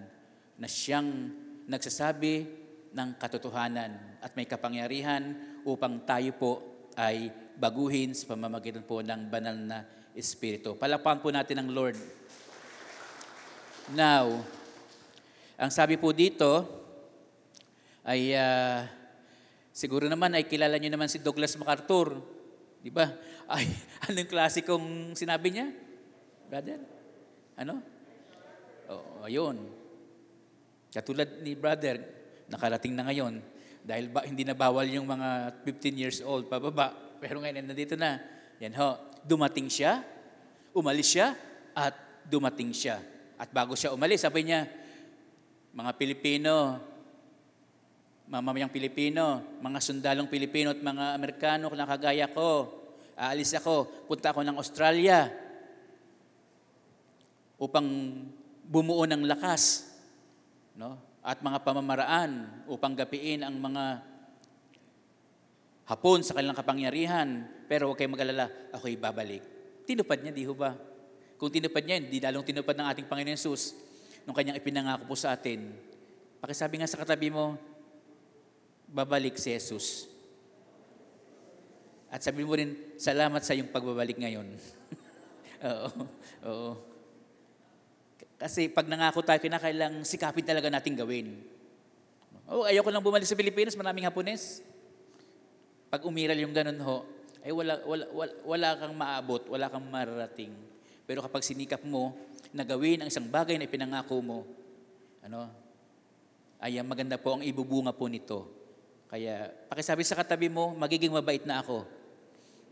[0.55, 1.35] na siyang
[1.67, 2.60] nagsasabi
[2.91, 6.51] ng katotohanan at may kapangyarihan upang tayo po
[6.99, 9.79] ay baguhin sa pamamagitan po ng banal na
[10.11, 10.75] Espiritu.
[10.75, 11.95] Palapakan po natin ang Lord.
[13.95, 14.43] Now,
[15.55, 16.67] ang sabi po dito
[18.03, 18.83] ay uh,
[19.71, 22.19] siguro naman ay kilala niyo naman si Douglas MacArthur.
[22.81, 23.07] Di ba?
[23.51, 23.69] Ay,
[24.09, 25.69] anong klasikong sinabi niya?
[26.49, 26.81] Brother?
[27.61, 27.77] Ano?
[28.89, 29.61] Oh, ayun.
[30.89, 32.20] Katulad ni brother,
[32.51, 33.39] nakarating na ngayon
[33.81, 36.93] dahil ba, hindi na bawal yung mga 15 years old pababa.
[37.17, 38.21] Pero ngayon, nandito na.
[38.61, 40.05] Yan ho, dumating siya,
[40.75, 41.33] umalis siya,
[41.73, 41.95] at
[42.29, 43.01] dumating siya.
[43.41, 44.69] At bago siya umalis, sabi niya,
[45.73, 46.77] mga Pilipino,
[48.29, 52.69] mamamayang Pilipino, mga sundalong Pilipino at mga Amerikano na kagaya ko,
[53.17, 55.25] aalis ako, punta ako ng Australia
[57.57, 57.85] upang
[58.65, 59.91] bumuo ng lakas
[60.77, 61.10] no?
[61.21, 64.01] At mga pamamaraan upang gapiin ang mga
[65.85, 67.45] hapon sa kanilang kapangyarihan.
[67.69, 69.43] Pero huwag kayong mag-alala, ako'y babalik.
[69.85, 70.73] Tinupad niya, di ho ba?
[71.37, 73.77] Kung tinupad niya, di lalong tinupad ng ating Panginoon Jesus
[74.25, 75.73] nung kanyang ipinangako po sa atin.
[76.41, 77.57] Pakisabi nga sa katabi mo,
[78.89, 80.09] babalik si Jesus.
[82.11, 84.51] At sabi mo rin, salamat sa iyong pagbabalik ngayon.
[85.69, 85.89] oo,
[86.49, 86.90] oo.
[88.41, 91.37] Kasi pag nangako tayo, kinakailang sikapin talaga natin gawin.
[92.49, 94.65] Oh, ayoko lang bumalik sa Pilipinas, maraming Hapones.
[95.93, 97.05] Pag umiral yung ganun ho,
[97.45, 100.49] ay wala, wala, wala, wala kang maabot, wala kang mararating.
[101.05, 102.17] Pero kapag sinikap mo
[102.49, 104.39] na gawin ang isang bagay na ipinangako mo,
[105.21, 105.45] ano,
[106.57, 108.49] ay maganda po ang ibubunga po nito.
[109.05, 111.85] Kaya pakisabi sa katabi mo, magiging mabait na ako.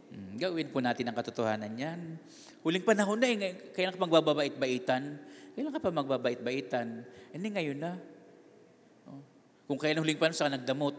[0.10, 2.18] Hmm, gawin po natin ang katotohanan yan.
[2.66, 5.22] Huling panahon na eh, ngay- kailan ka magbababait-baitan?
[5.54, 7.06] Kailan ka pa magbabait-baitan?
[7.34, 7.98] Hindi ngayon na.
[9.10, 9.22] Oh.
[9.70, 10.96] Kung kailan huling panahon, saka nagdamot.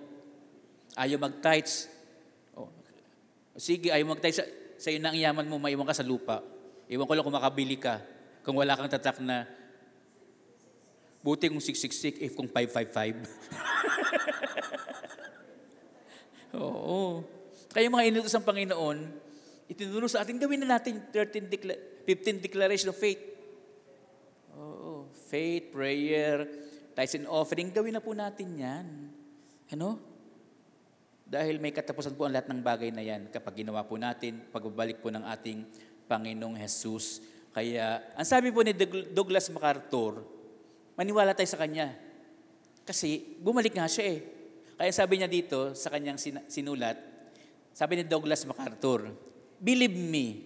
[0.98, 1.86] Ayaw mag-tights.
[2.54, 2.70] Oh.
[3.56, 4.42] Sige, ayaw mag-tights.
[4.42, 4.44] Sa,
[4.80, 6.42] sa'yo na ang yaman mo, maiwan ka sa lupa.
[6.90, 8.02] Iwan ko lang kung makabili ka.
[8.42, 9.46] Kung wala kang tatak na,
[11.20, 13.28] buti kung 666 if kung 555.
[16.58, 17.22] Oo.
[17.70, 18.98] Kaya mga inutos ng Panginoon,
[19.70, 23.29] itinuro sa atin, gawin na natin 13 decla- 15 declaration of faith.
[25.30, 26.42] Faith, prayer,
[26.90, 28.86] tithes and offering, gawin na po natin yan.
[29.70, 29.94] Ano?
[31.22, 34.98] Dahil may katapusan po ang lahat ng bagay na yan kapag ginawa po natin, pagbabalik
[34.98, 35.62] po ng ating
[36.10, 37.22] Panginoong Jesus.
[37.54, 40.26] Kaya, ang sabi po ni Doug- Douglas MacArthur,
[40.98, 41.94] maniwala tayo sa Kanya.
[42.82, 44.20] Kasi bumalik nga siya eh.
[44.74, 46.18] Kaya sabi niya dito sa kanyang
[46.50, 46.98] sinulat,
[47.70, 49.14] sabi ni Douglas MacArthur,
[49.60, 50.40] Believe me,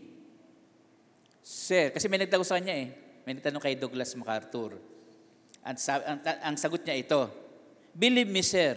[1.39, 3.04] Sir, kasi may nagtanong sa kanya eh.
[3.25, 4.77] May nagtanong kay Douglas MacArthur.
[5.65, 7.21] Ang, ang, ang sagot niya ito,
[7.95, 8.75] Believe me, sir,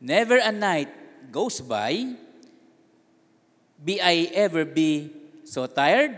[0.00, 0.88] never a night
[1.28, 2.16] goes by,
[3.76, 5.12] be I ever be
[5.44, 6.16] so tired,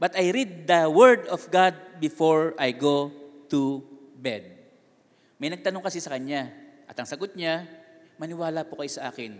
[0.00, 3.12] but I read the word of God before I go
[3.52, 3.84] to
[4.16, 4.56] bed.
[5.36, 6.48] May nagtanong kasi sa kanya,
[6.88, 7.68] at ang sagot niya,
[8.16, 9.36] maniwala po kayo sa akin.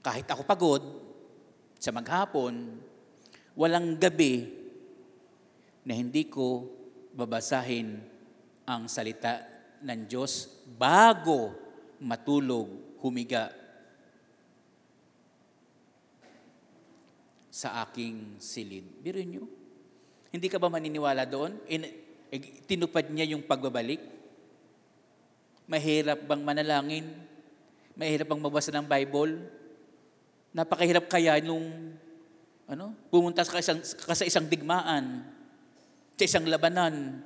[0.00, 0.82] Kahit ako pagod,
[1.78, 2.80] sa maghapon,
[3.54, 4.50] walang gabi
[5.88, 6.68] na hindi ko
[7.16, 7.96] babasahin
[8.68, 9.40] ang salita
[9.80, 11.56] ng Diyos bago
[11.96, 12.68] matulog,
[13.00, 13.48] humiga
[17.48, 18.84] sa aking silid.
[19.00, 19.48] Biro nyo?
[20.28, 21.56] Hindi ka ba maniniwala doon?
[21.72, 21.88] In,
[22.28, 24.04] eh, tinupad niya yung pagbabalik?
[25.64, 27.08] Mahirap bang manalangin?
[27.96, 29.40] Mahirap bang magbasa ng Bible?
[30.52, 31.96] Napakahirap kaya nung
[32.68, 35.24] ano, pumunta ka, isang, ka sa isang digmaan,
[36.18, 37.22] sa isang labanan.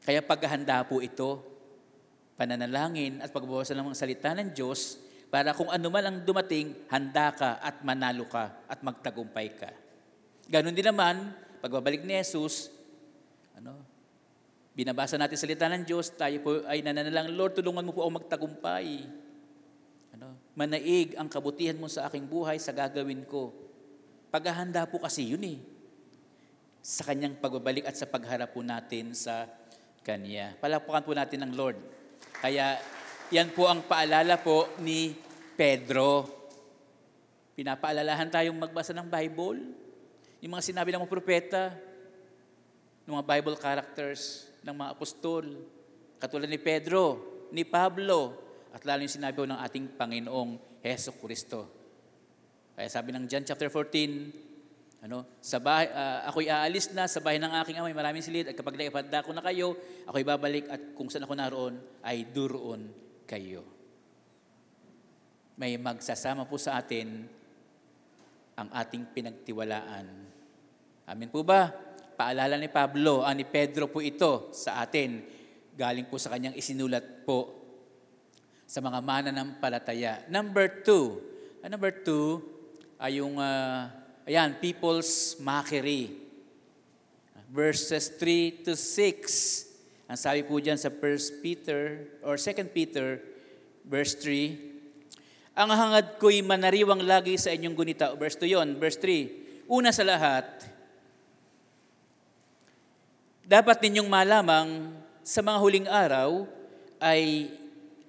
[0.00, 1.44] Kaya paghahanda po ito,
[2.40, 4.96] pananalangin at pagbabasa ng mga salita ng Diyos
[5.28, 9.70] para kung ano man ang dumating, handa ka at manalo ka at magtagumpay ka.
[10.48, 12.72] Ganon din naman, pagbabalik ni Jesus,
[13.52, 13.76] ano,
[14.72, 19.04] binabasa natin salita ng Diyos, tayo po ay nananalang, Lord, tulungan mo po ako magtagumpay.
[20.16, 23.52] Ano, manaig ang kabutihan mo sa aking buhay sa gagawin ko.
[24.32, 25.73] Paghahanda po kasi yun eh.
[26.84, 29.48] Sa kanyang pagbabalik at sa pagharap po natin sa
[30.04, 30.52] Kanya.
[30.60, 31.80] Palapakan po natin ang Lord.
[32.44, 32.76] Kaya
[33.32, 35.16] yan po ang paalala po ni
[35.56, 36.28] Pedro.
[37.56, 39.64] Pinapaalalahan tayong magbasa ng Bible.
[40.44, 41.72] Yung mga sinabi ng mga propeta,
[43.08, 45.44] ng mga Bible characters, ng mga apostol,
[46.20, 48.36] katulad ni Pedro, ni Pablo,
[48.76, 51.64] at lalo yung sinabi po ng ating Panginoong Heso Kristo.
[52.76, 54.43] Kaya sabi ng John chapter 14,
[55.04, 58.56] ano, sa bahay, ah, ako'y aalis na sa bahay ng aking amay, maraming silid, at
[58.56, 59.76] kapag naipanda ko na kayo,
[60.08, 62.88] ako'y babalik at kung saan ako naroon, ay duroon
[63.28, 63.68] kayo.
[65.60, 67.28] May magsasama po sa atin
[68.56, 70.08] ang ating pinagtiwalaan.
[71.04, 71.68] Amin po ba?
[72.16, 75.20] Paalala ni Pablo, ah, ni Pedro po ito sa atin.
[75.76, 77.60] Galing po sa kanyang isinulat po
[78.64, 80.24] sa mga mananampalataya.
[80.32, 81.20] Number two,
[81.60, 82.40] ah, number two
[82.96, 86.16] ay yung, ah, ayan, people's mockery.
[87.54, 90.10] Verses 3 to 6.
[90.10, 93.22] Ang sabi po dyan sa 1 Peter, or 2 Peter,
[93.86, 98.10] verse 3, Ang hangad ko'y manariwang lagi sa inyong gunita.
[98.18, 99.70] Verse 2 yon, verse 3.
[99.70, 100.44] Una sa lahat,
[103.46, 104.68] dapat ninyong malamang
[105.22, 106.44] sa mga huling araw
[107.00, 107.48] ay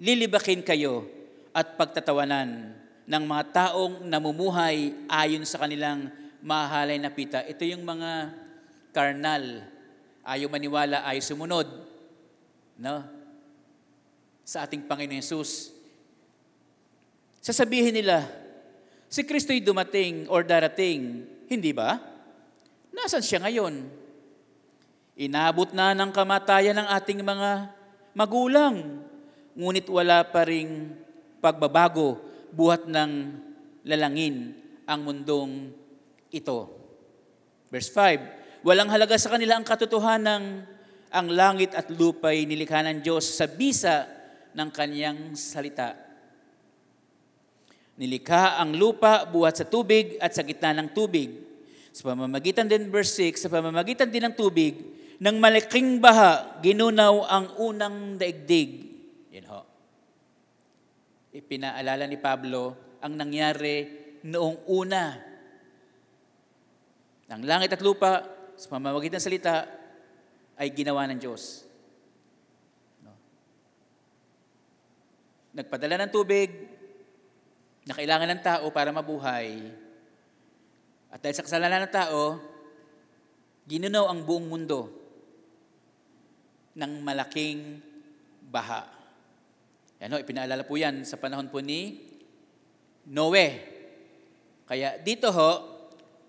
[0.01, 1.07] lilibakin kayo
[1.55, 2.75] at pagtatawanan
[3.05, 6.09] ng mga taong namumuhay ayon sa kanilang
[6.41, 7.45] mahalay na pita.
[7.45, 8.33] Ito yung mga
[8.89, 9.61] karnal,
[10.25, 11.69] ayaw maniwala, ayaw sumunod
[12.81, 13.05] no?
[14.41, 15.73] sa ating Panginoon Yesus.
[17.45, 18.25] Sasabihin nila,
[19.05, 22.01] si Kristo'y dumating or darating, hindi ba?
[22.89, 23.85] Nasaan siya ngayon?
[25.17, 27.69] Inabot na ng kamatayan ng ating mga
[28.17, 29.01] magulang,
[29.53, 30.89] ngunit wala pa ring
[31.37, 33.11] pagbabago buhat ng
[33.85, 34.55] lalangin
[34.87, 35.75] ang mundong
[36.31, 36.71] ito.
[37.69, 40.65] Verse 5, Walang halaga sa kanila ang katotohanan
[41.13, 44.09] ang langit at lupa'y nilikha ng Diyos sa bisa
[44.57, 45.93] ng kanyang salita.
[47.95, 51.45] Nilikha ang lupa buhat sa tubig at sa gitna ng tubig.
[51.95, 54.75] Sa pamamagitan din, verse 6, sa pamamagitan din ng tubig,
[55.15, 58.91] ng malaking baha, ginunaw ang unang daigdig.
[59.31, 59.74] Yan ho.
[61.35, 63.83] Ipinaalala ni Pablo ang nangyari
[64.23, 65.03] noong una.
[67.27, 68.23] Ang langit at lupa,
[68.55, 69.67] sa pamamagitan ng salita,
[70.55, 71.67] ay ginawa ng Diyos.
[75.51, 76.47] Nagpadala ng tubig
[77.83, 79.59] na kailangan ng tao para mabuhay.
[81.11, 82.39] At dahil sa kasalanan ng tao,
[83.67, 84.87] ginunaw ang buong mundo
[86.79, 87.83] ng malaking
[88.47, 88.94] baha.
[90.05, 91.97] Ano, ipinaalala po yan sa panahon po ni
[93.09, 93.47] Noe.
[94.69, 95.51] Kaya dito ho,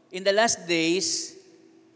[0.09, 1.37] in the last days,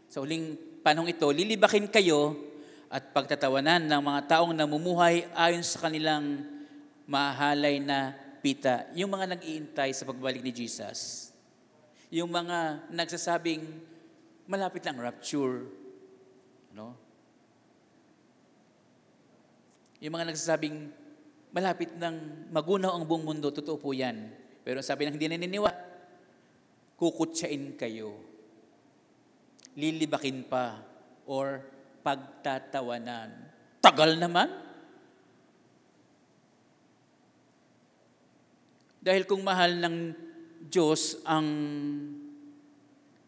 [0.05, 2.37] sa huling panahon ito, lilibakin kayo
[2.85, 6.45] at pagtatawanan ng mga taong namumuhay ayon sa kanilang
[7.09, 8.13] mahalay na
[8.45, 8.85] pita.
[8.93, 11.33] Yung mga nag-iintay sa pagbalik ni Jesus.
[12.13, 13.65] Yung mga nagsasabing,
[14.45, 15.65] malapit lang rapture.
[16.77, 16.93] No?
[19.97, 21.00] Yung mga nagsasabing,
[21.51, 24.31] malapit nang magunaw ang buong mundo, totoo po yan.
[24.63, 25.71] Pero sabi ng hindi naniniwa,
[26.95, 28.15] kukutsain kayo.
[29.75, 30.79] Lilibakin pa
[31.27, 31.63] or
[32.03, 33.29] pagtatawanan.
[33.83, 34.47] Tagal naman.
[39.01, 39.95] Dahil kung mahal ng
[40.69, 41.47] Diyos ang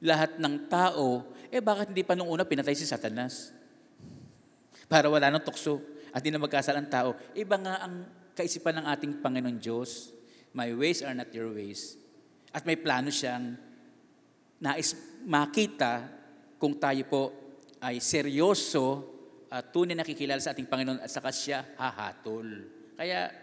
[0.04, 3.50] lahat ng tao, eh bakit hindi pa nung una pinatay si Satanas?
[4.86, 7.18] Para wala nang tukso at hindi na magkasal ang tao.
[7.34, 8.06] Iba nga ang
[8.38, 10.14] kaisipan ng ating Panginoon Diyos.
[10.54, 11.98] My ways are not your ways.
[12.54, 13.58] At may plano siyang
[14.62, 14.94] nais
[15.26, 16.06] makita
[16.62, 17.24] kung tayo po
[17.82, 19.10] ay seryoso
[19.50, 22.46] at tunay nakikilala sa ating Panginoon at saka siya hahatol.
[22.94, 23.34] Kaya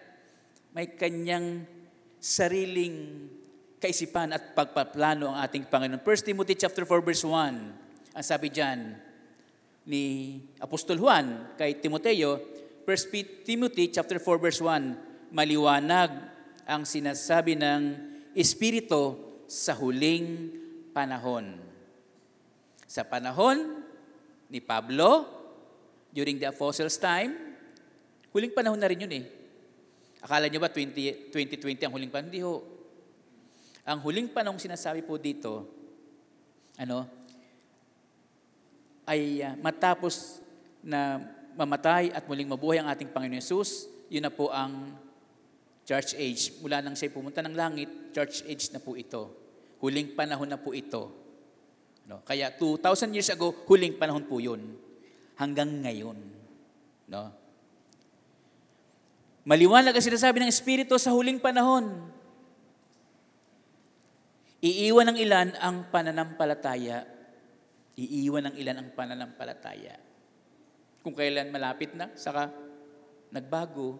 [0.70, 1.66] may kanyang
[2.22, 3.26] sariling
[3.82, 6.02] kaisipan at pagpaplano ang ating Panginoon.
[6.06, 8.14] 1 Timothy chapter 4 verse 1.
[8.14, 8.78] Ang sabi diyan
[9.88, 12.38] ni Apostol Juan kay Timoteo,
[12.88, 16.10] 1 Timothy chapter 4 verse 1, maliwanag
[16.64, 17.80] ang sinasabi ng
[18.32, 19.18] Espiritu
[19.50, 20.54] sa huling
[20.94, 21.58] panahon.
[22.86, 23.82] Sa panahon
[24.50, 25.26] ni Pablo,
[26.10, 27.34] during the apostles' time,
[28.34, 29.24] huling panahon na rin yun eh.
[30.20, 32.28] Akala nyo ba 20, 2020 ang huling panahon?
[32.30, 32.54] Hindi ho.
[33.86, 35.66] Ang huling panahon sinasabi po dito,
[36.78, 37.06] ano,
[39.10, 40.38] ay uh, matapos
[40.86, 41.18] na
[41.56, 44.98] mamatay at muling mabuhay ang ating Panginoon Yesus, yun na po ang
[45.86, 46.54] church age.
[46.62, 49.30] Mula nang siya pumunta ng langit, church age na po ito.
[49.82, 51.10] Huling panahon na po ito.
[52.10, 52.22] No?
[52.26, 54.76] Kaya 2,000 years ago, huling panahon po yun.
[55.38, 56.18] Hanggang ngayon.
[57.06, 57.32] No?
[59.46, 62.12] Maliwanag ang sinasabi ng Espiritu sa huling panahon.
[64.60, 67.08] Iiwan ng ilan ang pananampalataya.
[67.96, 70.09] Iiwan ng ilan ang pananampalataya.
[71.00, 72.52] Kung kailan malapit na, saka
[73.32, 73.96] nagbago.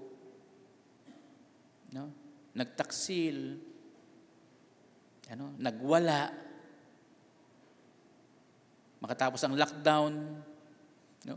[1.96, 2.12] No?
[2.52, 3.56] Nagtaksil.
[5.32, 5.56] Ano?
[5.56, 6.28] Nagwala.
[9.00, 10.12] Makatapos ang lockdown,
[11.24, 11.36] no?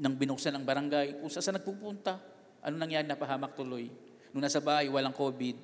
[0.00, 2.18] nang binuksan ang barangay, kung saan nagpupunta,
[2.66, 3.06] ano nangyari?
[3.06, 3.86] Napahamak tuloy.
[4.34, 5.56] Nung nasa bahay, walang COVID.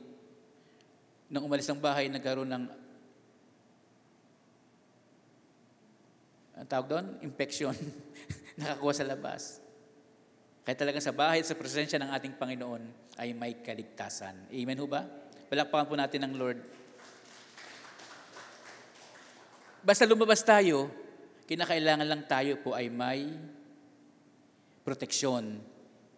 [1.34, 2.64] Nang umalis ng bahay, nagkaroon ng
[6.56, 7.06] ang tawag doon?
[7.20, 7.76] Infection.
[8.56, 9.60] Nakakuha sa labas.
[10.66, 12.82] Kaya talagang sa bahay sa presensya ng ating Panginoon
[13.22, 14.50] ay may kaligtasan.
[14.50, 15.06] Amen ho ba?
[15.46, 16.58] Palakpakan po natin ng Lord.
[19.86, 20.90] Basta lumabas tayo,
[21.46, 23.30] kinakailangan lang tayo po ay may
[24.82, 25.62] proteksyon.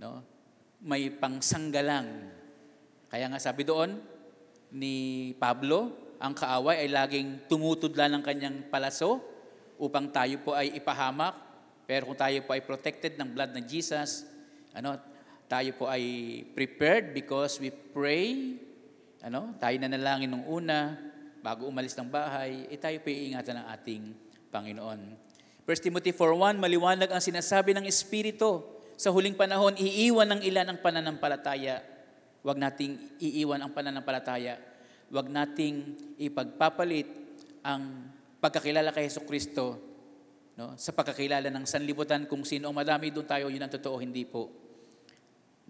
[0.01, 0.25] No?
[0.81, 2.33] May pangsanggalang.
[3.13, 4.01] Kaya nga sabi doon
[4.73, 9.21] ni Pablo, ang kaaway ay laging tumutudla ng kanyang palaso
[9.77, 11.48] upang tayo po ay ipahamak.
[11.89, 14.29] Pero kung tayo po ay protected ng blood ng Jesus,
[14.77, 15.01] ano,
[15.49, 16.05] tayo po ay
[16.53, 18.61] prepared because we pray,
[19.25, 21.01] ano, tayo na nalangin nung una,
[21.41, 24.03] bago umalis ng bahay, eh tayo po iingatan ng ating
[24.53, 25.01] Panginoon.
[25.65, 28.69] 1 Timothy 4.1, maliwanag ang sinasabi ng Espiritu.
[29.01, 31.81] Sa huling panahon, iiwan ng ilan ang pananampalataya.
[32.45, 34.61] Huwag nating iiwan ang pananampalataya.
[35.09, 37.09] Huwag nating ipagpapalit
[37.65, 38.13] ang
[38.45, 39.88] pagkakilala kay Yeso Kristo
[40.59, 44.27] no, sa pagkakilala ng sanlibutan kung sino ang madami doon tayo, yun ang totoo, hindi
[44.27, 44.51] po.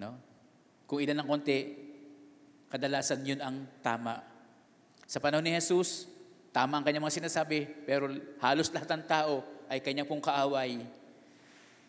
[0.00, 0.16] No?
[0.88, 1.76] Kung ilan ng konti,
[2.72, 4.24] kadalasan yun ang tama.
[5.04, 6.08] Sa panahon ni Jesus,
[6.56, 8.08] tama ang kanyang mga sinasabi, pero
[8.40, 10.80] halos lahat ng tao ay kanyang pong kaaway.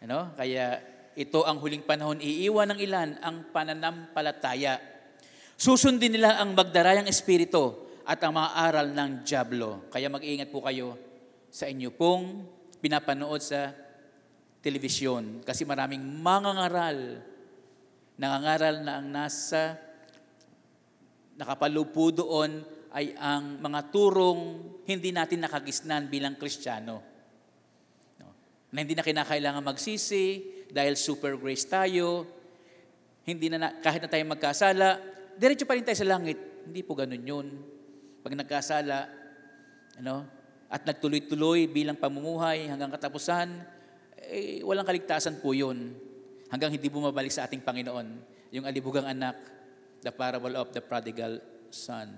[0.03, 0.35] Ano?
[0.35, 0.83] Kaya
[1.15, 4.75] ito ang huling panahon, iiwan ng ilan ang pananampalataya.
[5.55, 9.87] Susundin nila ang magdarayang espiritu at ang mga aral ng Diablo.
[9.87, 10.99] Kaya mag-iingat po kayo
[11.47, 13.71] sa inyo pong pinapanood sa
[14.59, 15.43] telebisyon.
[15.43, 17.23] Kasi maraming mangangaral,
[18.19, 19.79] nangangaral na ang nasa
[21.39, 22.59] nakapalupo doon
[22.91, 24.41] ay ang mga turong
[24.83, 26.99] hindi natin nakagisnan bilang Kristiyano.
[28.19, 28.29] No?
[28.75, 32.27] Na hindi na kinakailangan magsisi dahil super grace tayo,
[33.23, 34.99] hindi na, kahit na tayo magkasala,
[35.37, 36.37] diretso pa rin tayo sa langit.
[36.65, 37.47] Hindi po ganun yun.
[38.19, 38.97] Pag nagkasala,
[40.01, 40.38] ano,
[40.69, 43.49] at nagtuloy-tuloy bilang pamumuhay hanggang katapusan,
[44.29, 45.97] eh, walang kaligtasan po yun.
[46.53, 48.07] Hanggang hindi bumabalik sa ating Panginoon.
[48.53, 49.37] Yung alibugang anak,
[50.05, 51.41] the parable of the prodigal
[51.73, 52.09] son.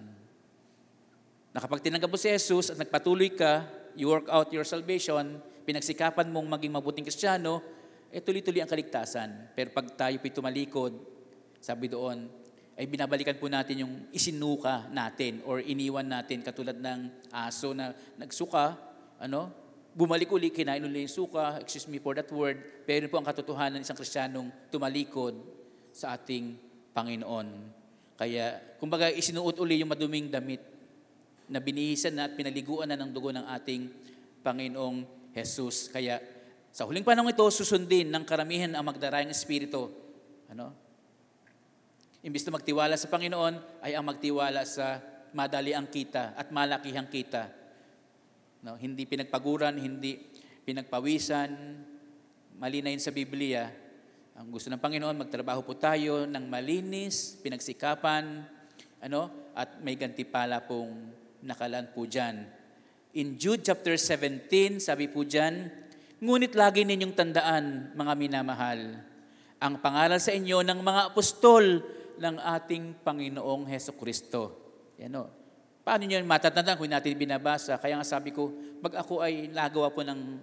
[1.51, 6.47] Na tinanggap mo si Jesus at nagpatuloy ka, you work out your salvation, pinagsikapan mong
[6.47, 7.59] maging mabuting kristyano,
[8.11, 9.51] eh tuloy-tuloy ang kaligtasan.
[9.55, 10.95] Pero pag tayo po'y tumalikod,
[11.59, 12.27] sabi doon,
[12.81, 18.73] ay binabalikan po natin yung isinuka natin or iniwan natin katulad ng aso na nagsuka,
[19.21, 19.53] ano,
[19.93, 22.57] bumalik uli, kinain uli yung suka, excuse me for that word,
[22.89, 25.37] pero po ang katotohanan ng isang kristyanong tumalikod
[25.93, 26.57] sa ating
[26.89, 27.69] Panginoon.
[28.17, 30.65] Kaya, kumbaga, isinuot uli yung maduming damit
[31.53, 33.93] na binihisan na at pinaliguan na ng dugo ng ating
[34.41, 35.05] Panginoong
[35.37, 35.85] Jesus.
[35.93, 36.17] Kaya,
[36.73, 39.85] sa huling panahon ito, susundin ng karamihan ang magdarayang espiritu.
[40.49, 40.90] Ano?
[42.21, 45.01] Imbis na magtiwala sa Panginoon, ay ang magtiwala sa
[45.33, 47.49] madali ang kita at malakihang kita.
[48.61, 50.21] No, hindi pinagpaguran, hindi
[50.61, 51.49] pinagpawisan.
[52.61, 53.65] Mali sa Biblia.
[54.37, 58.45] Ang gusto ng Panginoon, magtrabaho po tayo ng malinis, pinagsikapan,
[59.01, 61.09] ano, at may gantipala pong
[61.41, 62.45] nakalaan po dyan.
[63.17, 65.73] In Jude chapter 17, sabi po dyan,
[66.21, 69.01] Ngunit lagi ninyong tandaan, mga minamahal,
[69.57, 71.81] ang pangalan sa inyo ng mga apostol
[72.17, 74.57] ng ating Panginoong Heso Kristo.
[74.99, 75.23] Yan o.
[75.81, 77.77] Paano nyo matatandaan kung natin binabasa?
[77.81, 80.37] Kaya nga sabi ko, pag ako ay nagawa po ng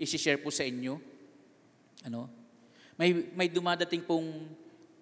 [0.00, 1.00] i-share po sa inyo,
[2.04, 2.28] ano,
[3.00, 4.44] may, may dumadating pong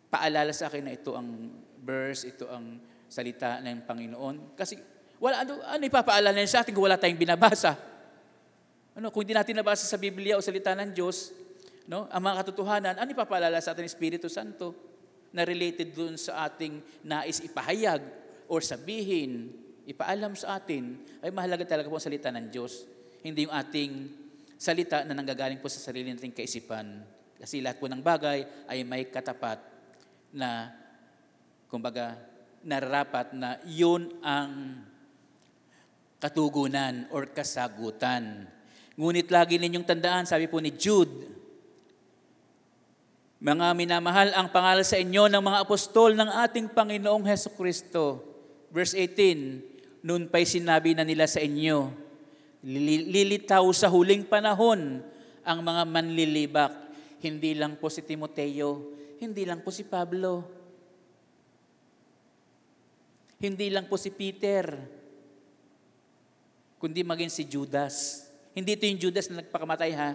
[0.06, 1.50] paalala sa akin na ito ang
[1.82, 2.78] verse, ito ang
[3.10, 4.54] salita ng Panginoon.
[4.54, 4.78] Kasi
[5.18, 7.74] wala, ano, ano ipapaalala niya sa atin kung wala tayong binabasa?
[8.94, 11.34] Ano, kung hindi natin nabasa sa Biblia o salita ng Diyos,
[11.88, 14.76] no, ang mga katotohanan, ano ipapaalala sa atin ng Espiritu Santo
[15.32, 18.04] na related dun sa ating nais ipahayag
[18.48, 19.52] or sabihin,
[19.88, 22.84] ipaalam sa atin, ay mahalaga talaga po ang salita ng Diyos.
[23.24, 23.92] Hindi yung ating
[24.60, 27.04] salita na nanggagaling po sa sarili nating kaisipan.
[27.40, 29.60] Kasi lahat po ng bagay ay may katapat
[30.32, 30.72] na,
[31.72, 32.20] kumbaga,
[32.64, 34.82] nararapat na yun ang
[36.18, 38.44] katugunan or kasagutan.
[38.98, 41.38] Ngunit lagi ninyong tandaan, sabi po ni Jude,
[43.38, 48.18] mga minamahal, ang pangalan sa inyo ng mga apostol ng ating Panginoong Heso Kristo.
[48.74, 51.94] Verse 18, Noon pa'y sinabi na nila sa inyo,
[53.14, 55.02] lilitaw sa huling panahon
[55.46, 56.74] ang mga manlilibak.
[57.22, 58.90] Hindi lang po si Timoteo,
[59.22, 60.42] hindi lang po si Pablo,
[63.38, 64.66] hindi lang po si Peter,
[66.82, 68.26] kundi maging si Judas.
[68.50, 70.10] Hindi ito yung Judas na nagpakamatay ha,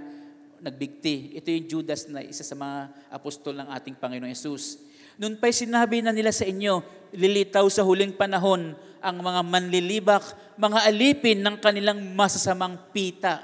[0.64, 1.36] nagbigti.
[1.36, 4.80] Ito yung Judas na isa sa mga apostol ng ating Panginoon Yesus.
[5.20, 6.82] Noon pa'y sinabi na nila sa inyo,
[7.14, 10.24] lilitaw sa huling panahon ang mga manlilibak,
[10.55, 13.43] mga alipin ng kanilang masasamang pita,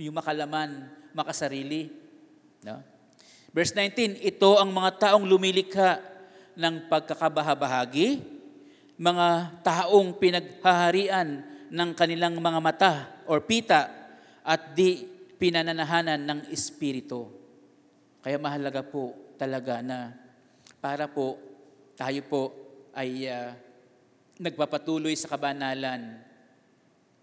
[0.00, 1.92] yung makalaman, makasarili.
[2.64, 2.80] No?
[3.52, 6.00] Verse 19, ito ang mga taong lumilikha
[6.56, 8.24] ng pagkakabahabahagi,
[8.96, 12.92] mga taong pinaghaharian ng kanilang mga mata
[13.28, 13.92] or pita
[14.42, 17.32] at di pinananahanan ng Espiritu.
[18.20, 20.12] Kaya mahalaga po talaga na
[20.84, 21.40] para po
[21.96, 22.42] tayo po
[22.92, 23.56] ay uh,
[24.36, 26.20] nagpapatuloy sa kabanalan,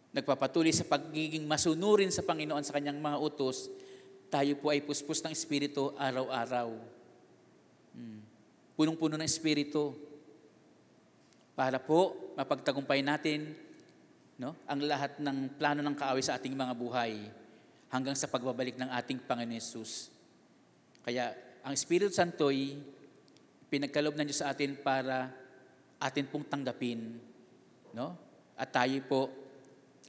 [0.10, 3.70] nagpapatuloy sa pagiging masunurin sa Panginoon sa kanyang mga utos,
[4.34, 6.74] tayo po ay puspos ng Espiritu araw-araw.
[7.94, 8.22] Hmm.
[8.74, 9.94] Punong-puno ng Espiritu.
[11.58, 13.54] Para po mapagtagumpay natin
[14.38, 17.14] no, ang lahat ng plano ng kaaway sa ating mga buhay
[17.92, 20.12] hanggang sa pagbabalik ng ating Panginoon Yesus.
[21.04, 21.32] Kaya
[21.64, 22.76] ang Espiritu Santo ay
[23.68, 25.32] pinagkalob na Diyos sa atin para
[26.00, 27.20] atin pong tanggapin.
[27.96, 28.16] No?
[28.60, 29.22] At tayo po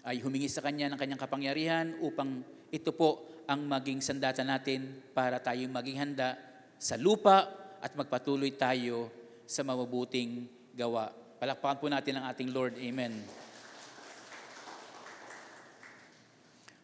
[0.02, 5.40] ay humingi sa Kanya ng Kanyang kapangyarihan upang ito po ang maging sandata natin para
[5.40, 6.36] tayo maging handa
[6.76, 7.48] sa lupa
[7.80, 9.08] at magpatuloy tayo
[9.48, 10.44] sa mabubuting
[10.76, 11.10] gawa.
[11.40, 12.76] Palakpakan po natin ang ating Lord.
[12.76, 13.47] Amen.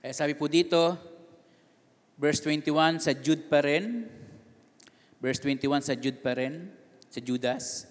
[0.05, 1.01] Kaya sabi po dito,
[2.21, 4.05] verse 21 sa Jude pa rin,
[5.17, 6.69] verse 21 sa Jude pa rin,
[7.09, 7.89] sa Judas.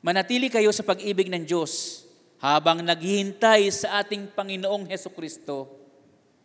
[0.00, 2.08] Manatili kayo sa pag-ibig ng Diyos
[2.40, 5.68] habang naghihintay sa ating Panginoong Heso Kristo.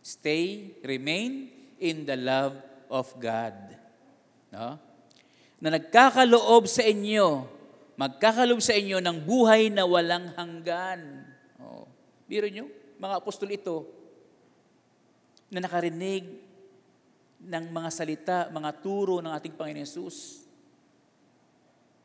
[0.04, 1.48] Stay, remain
[1.80, 2.60] in the love
[2.92, 3.56] of God.
[4.52, 4.76] No?
[5.64, 7.48] Na nagkakaloob sa inyo,
[7.96, 11.24] magkakaloob sa inyo ng buhay na walang hanggan.
[11.56, 11.88] Oh.
[12.28, 12.68] Biro nyo,
[13.00, 13.99] mga apostol ito,
[15.50, 16.24] na nakarinig
[17.40, 20.46] ng mga salita, mga turo ng ating Panginoon Yesus.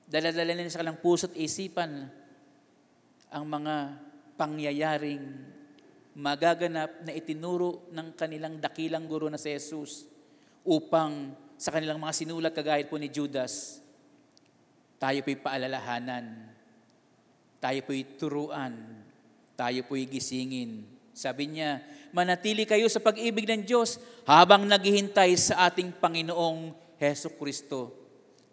[0.10, 2.10] Daladala nila sa kanilang puso't isipan
[3.30, 3.76] ang mga
[4.38, 5.24] pangyayaring
[6.16, 10.08] magaganap na itinuro ng kanilang dakilang guro na si Jesus
[10.64, 13.84] upang sa kanilang mga sinulat kagaya po ni Judas,
[14.96, 16.52] tayo po'y paalalahanan,
[17.60, 18.76] tayo po'y turuan,
[19.60, 20.88] tayo po'y gisingin.
[21.16, 21.84] Sabi niya,
[22.16, 27.92] manatili kayo sa pag-ibig ng Diyos habang naghihintay sa ating Panginoong Heso Kristo.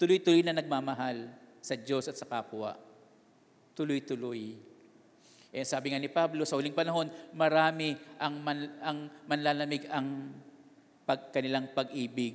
[0.02, 1.30] Tuloy-tuloy na nagmamahal
[1.62, 2.74] sa Diyos at sa kapwa.
[3.78, 4.58] Tuloy-tuloy.
[5.54, 8.98] Eh, sabi nga ni Pablo, sa huling panahon, marami ang, man, ang
[9.30, 10.34] manlalamig ang
[11.06, 12.34] pag, kanilang pag-ibig.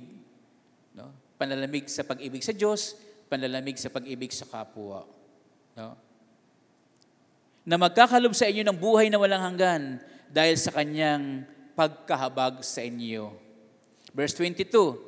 [0.96, 1.12] No?
[1.36, 2.96] Panlalamig sa pag-ibig sa Diyos,
[3.28, 5.04] panlalamig sa pag-ibig sa kapwa.
[5.76, 5.92] No?
[7.68, 11.44] Na magkakalob sa inyo ng buhay na walang hanggan dahil sa kanyang
[11.78, 13.32] pagkahabag sa inyo.
[14.12, 14.98] Verse 22,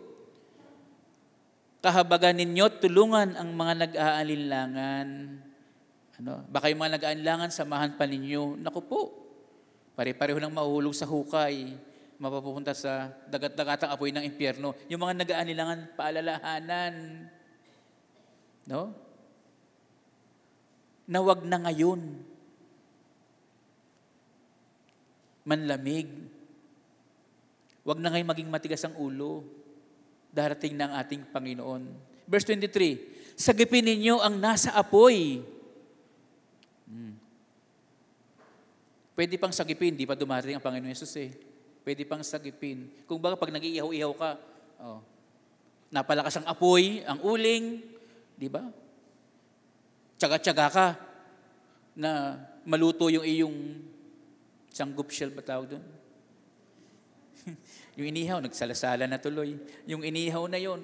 [1.82, 5.08] kahabagan ninyo, tulungan ang mga nag-aalinlangan.
[6.20, 6.44] Ano?
[6.52, 8.60] Baka yung mga nag-aalinlangan, samahan pa ninyo.
[8.60, 9.00] Naku po,
[9.96, 11.72] pare-pareho nang mahuhulog sa hukay,
[12.20, 14.76] mapapunta sa dagat-dagatang apoy ng impyerno.
[14.92, 16.94] Yung mga nag-aalinlangan, paalalahanan.
[18.68, 18.92] No?
[21.08, 22.29] Na wag na ngayon.
[25.44, 26.08] Manlamig.
[27.84, 29.44] Wag na ngayon maging matigas ang ulo
[30.30, 31.82] darating ng ating Panginoon.
[32.30, 35.42] Verse 23, Sagipin ninyo ang nasa apoy.
[36.86, 37.16] Hmm.
[39.16, 41.34] Pwede pang sagipin, di pa dumarating ang Panginoon Yesus eh.
[41.82, 42.88] Pwede pang sagipin.
[43.04, 44.30] Kung baga pag nag-iihaw-ihaw ka,
[44.80, 45.00] oh,
[45.90, 47.82] napalakas ang apoy, ang uling,
[48.38, 48.64] di ba?
[50.16, 50.86] Tsaga-tsaga ka
[51.98, 53.56] na maluto yung iyong
[54.70, 55.84] sanggop shell ba tawag doon?
[57.98, 59.58] Yung inihaw, nagsalasala na tuloy.
[59.84, 60.80] Yung inihaw na yon,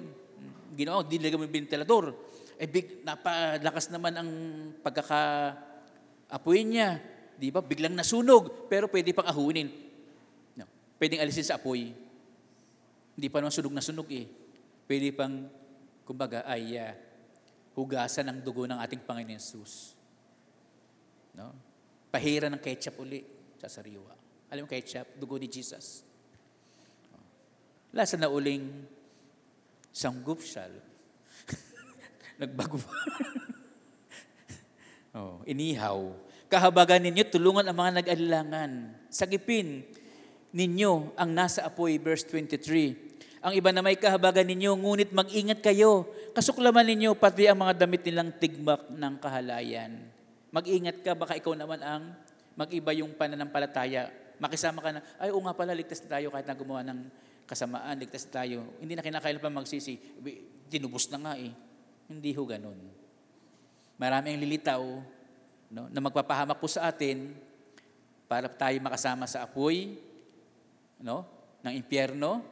[0.75, 2.13] ginawa, dinilagay mo yung ventilador.
[2.57, 4.29] Eh, big, napalakas naman ang
[4.81, 6.99] pagkaka-apoy niya.
[7.37, 7.61] Di ba?
[7.61, 9.69] Biglang nasunog, pero pwede pang ahunin.
[10.57, 10.65] No.
[10.97, 11.93] Pwedeng alisin sa apoy.
[13.17, 14.25] Hindi pa naman sunog na sunog eh.
[14.89, 15.45] Pwede pang,
[16.05, 16.93] kumbaga, ay uh,
[17.77, 19.93] hugasan ng dugo ng ating Panginoon Jesus.
[21.37, 21.53] No?
[22.09, 24.13] Pahira ng ketchup uli sa sariwa.
[24.53, 26.07] Alam mo ketchup, dugo ni Jesus.
[27.91, 28.85] Lasa na uling
[29.91, 30.71] sanggupsal.
[32.41, 32.77] Nagbago.
[35.17, 36.13] oh, inihaw.
[36.47, 38.71] Kahabagan ninyo, tulungan ang mga nag-alilangan.
[39.11, 39.83] Sagipin
[40.55, 43.43] ninyo ang nasa apoy, verse 23.
[43.43, 46.07] Ang iba na may kahabagan ninyo, ngunit mag-ingat kayo.
[46.31, 50.07] Kasuklaman ninyo pati ang mga damit nilang tigmak ng kahalayan.
[50.55, 52.15] Mag-ingat ka, baka ikaw naman ang
[52.57, 54.09] mag-iba yung pananampalataya.
[54.41, 56.99] Makisama ka na, ay, o nga pala, ligtas na tayo kahit na gumawa ng
[57.45, 58.75] kasamaan, ligtas tayo.
[58.81, 59.95] Hindi na kinakailan pa magsisi.
[60.67, 61.53] Tinubos na nga eh.
[62.09, 62.77] Hindi ho ganun.
[63.97, 64.83] Marami ang lilitaw
[65.71, 67.33] no, na magpapahamak po sa atin
[68.27, 69.95] para tayo makasama sa apoy
[71.01, 71.23] no,
[71.63, 72.43] ng impyerno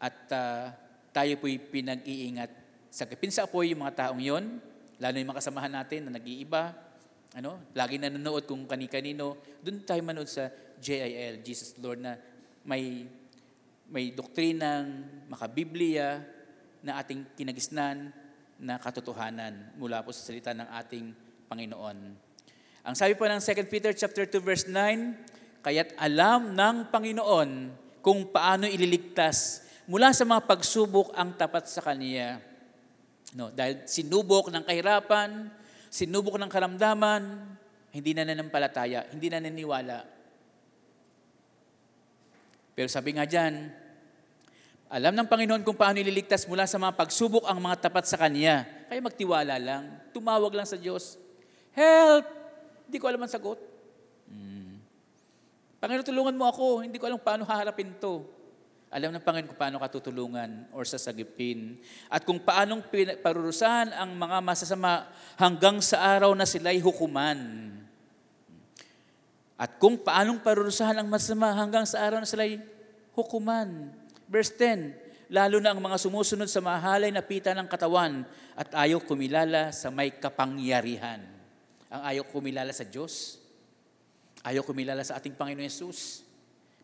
[0.00, 0.64] at uh,
[1.12, 2.50] tayo po'y pinag-iingat.
[2.90, 4.58] Sakipin sa apoy yung mga taong yon,
[4.98, 6.74] lalo yung mga kasamahan natin na nag-iiba,
[7.38, 10.50] ano, lagi nanonood kung kani-kanino, doon tayo manood sa
[10.80, 12.18] JIL, Jesus Lord, na
[12.66, 13.06] may
[13.90, 16.22] may doktrinang makabiblia
[16.80, 18.14] na ating kinagisnan
[18.62, 21.06] na katotohanan mula po sa salita ng ating
[21.50, 21.98] Panginoon.
[22.86, 27.50] Ang sabi po ng 2 Peter chapter 2 verse 9, kaya't alam ng Panginoon
[28.00, 32.38] kung paano ililigtas mula sa mga pagsubok ang tapat sa Kanya.
[33.34, 35.50] No, dahil sinubok ng kahirapan,
[35.90, 37.22] sinubok ng karamdaman,
[37.90, 40.06] hindi na nanampalataya, hindi na naniwala.
[42.78, 43.68] Pero sabi nga dyan,
[44.90, 48.66] alam ng Panginoon kung paano ililigtas mula sa mga pagsubok ang mga tapat sa Kanya.
[48.86, 51.18] Kaya magtiwala lang, tumawag lang sa Diyos.
[51.74, 52.26] Help!
[52.86, 53.58] Hindi ko alam ang sagot.
[54.26, 54.78] Hmm.
[55.82, 56.86] Panginoon, tulungan mo ako.
[56.86, 58.26] Hindi ko alam paano haharapin to.
[58.90, 61.78] Alam ng Panginoon kung paano katutulungan or sasagipin.
[62.10, 62.90] At kung paanong
[63.22, 65.06] parurusahan ang mga masasama
[65.38, 67.38] hanggang sa araw na sila'y hukuman.
[69.54, 72.58] At kung paanong parurusahan ang masama hanggang sa araw na sila'y
[73.14, 73.94] hukuman.
[74.26, 78.26] Verse 10, lalo na ang mga sumusunod sa mahalay na pita ng katawan
[78.58, 81.22] at ayaw kumilala sa may kapangyarihan.
[81.90, 83.38] Ang ayaw kumilala sa Diyos,
[84.42, 86.26] ayaw kumilala sa ating Panginoon Yesus,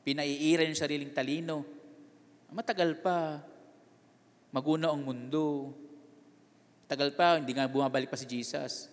[0.06, 1.75] pinaiira yung sariling talino.
[2.56, 3.44] Matagal pa,
[4.48, 5.76] maguna ang mundo.
[6.88, 8.88] Tagal pa, hindi nga bumabalik pa si Jesus.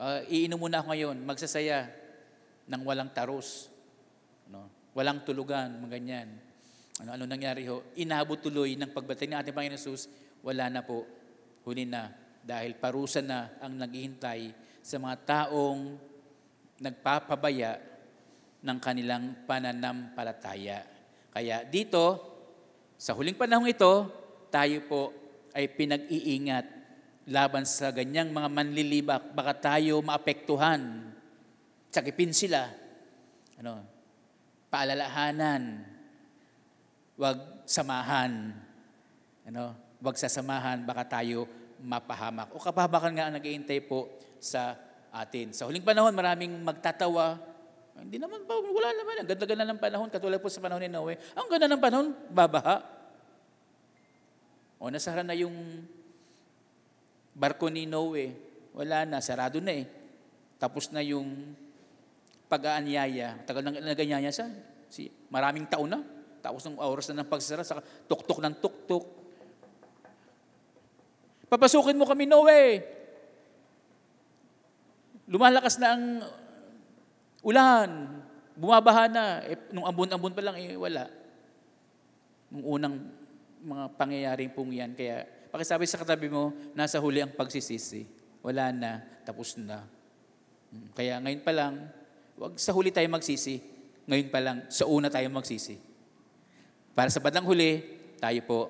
[0.00, 1.92] Uh, iinom muna ako ngayon, magsasaya
[2.64, 3.68] ng walang taros.
[4.48, 4.72] No?
[4.96, 6.28] Walang tulugan, mga ganyan.
[7.04, 7.92] Ano, ano nangyari ho?
[8.00, 10.08] Inabot tuloy ng pagbatay ng ating Panginoon Jesus,
[10.40, 11.04] wala na po.
[11.68, 12.08] Huli na.
[12.40, 14.48] Dahil parusa na ang naghihintay
[14.80, 16.00] sa mga taong
[16.80, 17.84] nagpapabaya
[18.64, 20.88] ng kanilang pananampalataya.
[21.28, 22.32] Kaya dito,
[22.98, 24.08] sa huling panahong ito,
[24.48, 25.10] tayo po
[25.54, 26.66] ay pinag-iingat
[27.30, 29.22] laban sa ganyang mga manlilibak.
[29.32, 31.12] Baka tayo maapektuhan.
[31.90, 32.70] Sakipin sila.
[33.58, 33.80] Ano,
[34.68, 35.94] paalalahanan
[37.14, 38.50] Huwag samahan.
[39.46, 39.64] Ano?
[40.02, 41.46] Huwag sasamahan, baka tayo
[41.78, 42.50] mapahamak.
[42.52, 44.10] O kapahabakan nga ang nag-iintay po
[44.42, 44.74] sa
[45.14, 45.54] atin.
[45.54, 47.38] Sa huling panahon, maraming magtatawa.
[47.94, 49.14] Hindi naman pa, wala naman.
[49.22, 51.14] Ang ganda-ganda ng panahon, katulad po sa panahon ni Noe.
[51.38, 52.82] Ang ganda ng panahon, babaha.
[54.82, 55.54] O nasara na yung
[57.34, 58.34] barko ni Noe.
[58.74, 59.86] Wala na, sarado na eh.
[60.58, 61.54] Tapos na yung
[62.50, 63.46] pag-aanyaya.
[63.46, 64.50] Tagal na naganyaya sa
[64.90, 66.00] si, maraming taon na.
[66.42, 67.80] Tapos ng oras na ng pagsara, sa
[68.10, 69.04] tuktok ng tuktok.
[71.46, 72.82] Papasukin mo kami, Noe.
[75.30, 76.04] Lumalakas na ang
[77.44, 77.88] ulan.
[78.56, 79.44] Bumabaha na.
[79.44, 81.06] Eh, nung ambon-ambon pa lang, eh, wala.
[82.48, 82.94] Nung unang
[83.64, 84.96] mga pangyayaring pong yan.
[84.96, 88.08] Kaya, pakisabi sa katabi mo, nasa huli ang pagsisisi.
[88.44, 89.84] Wala na, tapos na.
[90.68, 91.88] Hmm, kaya ngayon pa lang,
[92.36, 93.62] wag sa huli tayo magsisi.
[94.04, 95.80] Ngayon pa lang, sa una tayo magsisi.
[96.92, 97.80] Para sa badang huli,
[98.20, 98.60] tayo po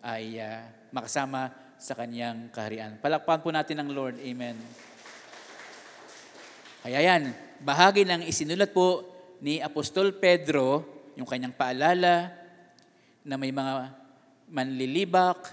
[0.00, 0.62] ay uh,
[0.94, 2.96] makasama sa kanyang kaharian.
[3.02, 4.16] Palakpan po natin ang Lord.
[4.22, 4.56] Amen.
[6.86, 9.04] Kaya yan, bahagi ng isinulat po
[9.40, 10.84] ni Apostol Pedro,
[11.16, 12.32] yung kanyang paalala
[13.24, 13.92] na may mga
[14.48, 15.52] manlilibak,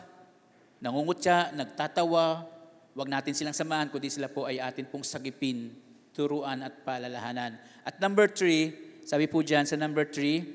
[0.84, 2.46] nangungutya, nagtatawa,
[2.94, 5.74] wag natin silang samahan, kundi sila po ay atin pong sagipin,
[6.14, 7.58] turuan at paalalahanan.
[7.82, 8.72] At number three,
[9.04, 10.46] sabi po dyan sa number three,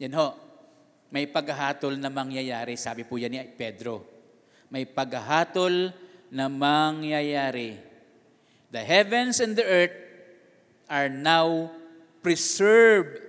[0.00, 0.34] yan ho,
[1.14, 2.74] may paghahatol na mangyayari.
[2.74, 4.02] Sabi po yan ni Pedro.
[4.66, 5.94] May paghahatol
[6.34, 7.78] na mangyayari.
[8.74, 10.03] The heavens and the earth
[10.88, 11.70] are now
[12.24, 13.20] preserved.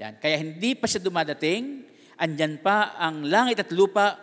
[0.00, 0.16] Yan.
[0.18, 1.86] Kaya hindi pa siya dumadating.
[2.20, 4.16] Andyan pa ang langit at lupa.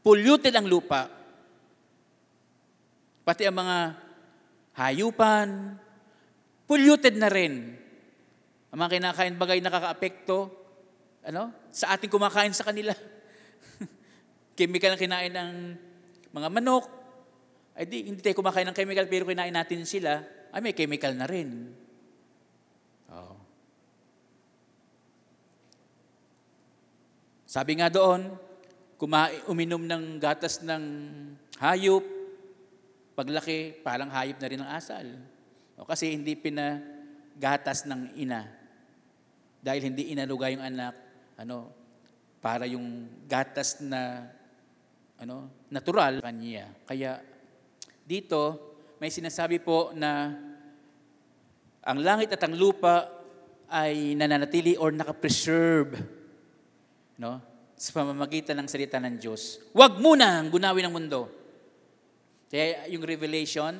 [0.00, 1.10] Polluted ang lupa.
[3.26, 3.78] Pati ang mga
[4.78, 5.76] hayupan,
[6.64, 7.76] polluted na rin.
[8.72, 10.48] Ang mga kinakain bagay nakaka-apekto,
[11.28, 11.52] ano?
[11.68, 12.94] Sa ating kumakain sa kanila.
[14.58, 15.52] chemical ang kinain ng
[16.32, 16.86] mga manok.
[17.76, 20.24] Ay di, hindi tayo kumakain ng chemical pero kinain natin sila.
[20.52, 21.72] Ay may chemical na rin.
[23.12, 23.36] Oh.
[27.48, 28.36] Sabi nga doon,
[29.00, 30.84] kumain, uminom ng gatas ng
[31.62, 32.04] hayop,
[33.16, 35.06] paglaki, parang hayop na rin ang asal.
[35.80, 38.44] O, kasi hindi pinagatas ng ina.
[39.64, 40.94] Dahil hindi inaluga yung anak,
[41.40, 41.72] ano,
[42.38, 44.28] para yung gatas na
[45.18, 46.70] ano, natural kanya.
[46.86, 47.18] Kaya
[48.06, 48.67] dito
[48.98, 50.34] may sinasabi po na
[51.82, 53.06] ang langit at ang lupa
[53.70, 55.94] ay nananatili or nakapreserve
[57.18, 57.40] no?
[57.78, 59.62] sa pamamagitan ng salita ng Diyos.
[59.70, 61.30] Huwag muna ang gunawin ng mundo.
[62.50, 63.74] Kaya yung Revelation,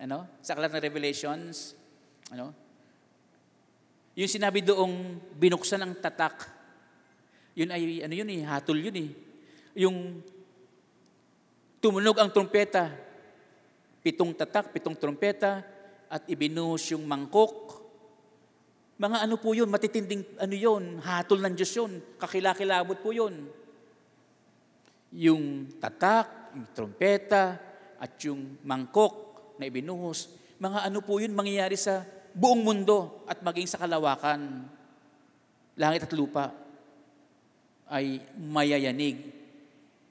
[0.00, 1.76] ano, sa aklat ng Revelations,
[2.32, 2.56] ano,
[4.16, 6.58] yung sinabi doong binuksan ang tatak
[7.58, 9.10] yun ay, ano yun eh, hatol yun eh.
[9.82, 10.22] Yung
[11.82, 12.94] tumunog ang trumpeta,
[14.08, 15.60] pitong tatak, pitong trumpeta,
[16.08, 17.76] at ibinuhos yung mangkok.
[18.96, 23.52] Mga ano po yun, matitinding ano yun, hatol ng Diyos yun, kakilakilabot po yun.
[25.12, 27.60] Yung tatak, yung trumpeta,
[28.00, 29.12] at yung mangkok
[29.60, 32.00] na ibinuhos, mga ano po yun mangyayari sa
[32.32, 34.64] buong mundo at maging sa kalawakan,
[35.76, 36.54] langit at lupa
[37.92, 39.28] ay mayayanig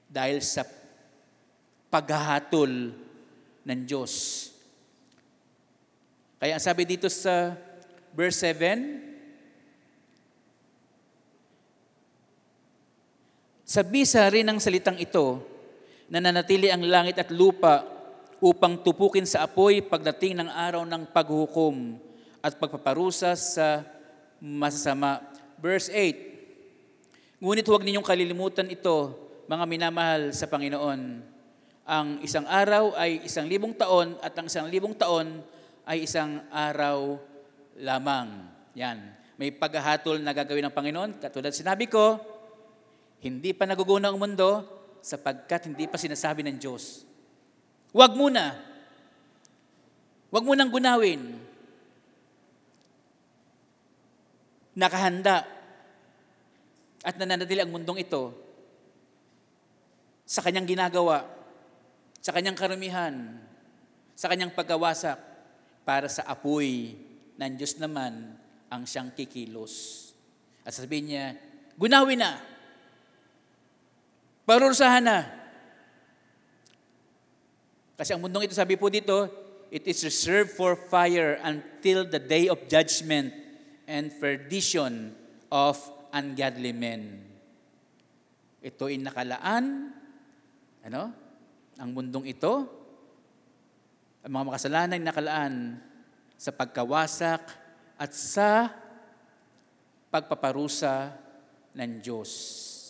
[0.06, 0.64] dahil sa
[1.88, 2.92] paghahatol
[3.64, 4.12] ng Diyos.
[6.38, 7.58] Kaya sabi dito sa
[8.14, 9.08] verse 7,
[13.68, 13.84] Sa
[14.32, 15.44] rin ng salitang ito,
[16.08, 17.84] na nanatili ang langit at lupa
[18.40, 22.00] upang tupukin sa apoy pagdating ng araw ng paghukom
[22.40, 23.84] at pagpaparusa sa
[24.40, 25.20] masasama.
[25.60, 29.14] Verse 8, Ngunit huwag ninyong kalilimutan ito,
[29.46, 31.22] mga minamahal sa Panginoon.
[31.88, 35.40] Ang isang araw ay isang libong taon at ang isang libong taon
[35.88, 37.16] ay isang araw
[37.80, 38.44] lamang.
[38.76, 39.00] Yan.
[39.40, 41.16] May paghahatol na gagawin ng Panginoon.
[41.16, 42.20] Katulad sinabi ko,
[43.24, 44.68] hindi pa naguguna ang mundo
[45.00, 47.08] sapagkat hindi pa sinasabi ng Diyos.
[47.96, 48.52] Huwag muna.
[50.28, 51.40] Huwag munang gunawin.
[54.76, 55.48] Nakahanda
[57.00, 58.36] at nananatili ang mundong ito
[60.28, 61.37] sa kanyang ginagawa,
[62.18, 63.14] sa kanyang karamihan,
[64.18, 65.18] sa kanyang pagkawasak
[65.86, 66.98] para sa apoy
[67.38, 68.34] ng Diyos naman
[68.68, 70.04] ang siyang kikilos.
[70.66, 71.26] At sabihin niya,
[71.78, 72.36] gunawin na,
[74.44, 75.18] parurusahan na.
[77.96, 79.30] Kasi ang mundong ito, sabi po dito,
[79.72, 83.32] it is reserved for fire until the day of judgment
[83.88, 85.16] and perdition
[85.48, 85.80] of
[86.12, 87.24] ungodly men.
[88.60, 89.94] Ito ay nakalaan,
[90.84, 91.27] ano?
[91.78, 92.66] Ang mundong ito,
[94.26, 95.54] ang mga makasalanan nakalaan
[96.34, 97.42] sa pagkawasak
[97.98, 98.70] at sa
[100.10, 101.14] pagpaparusa
[101.78, 102.30] ng Diyos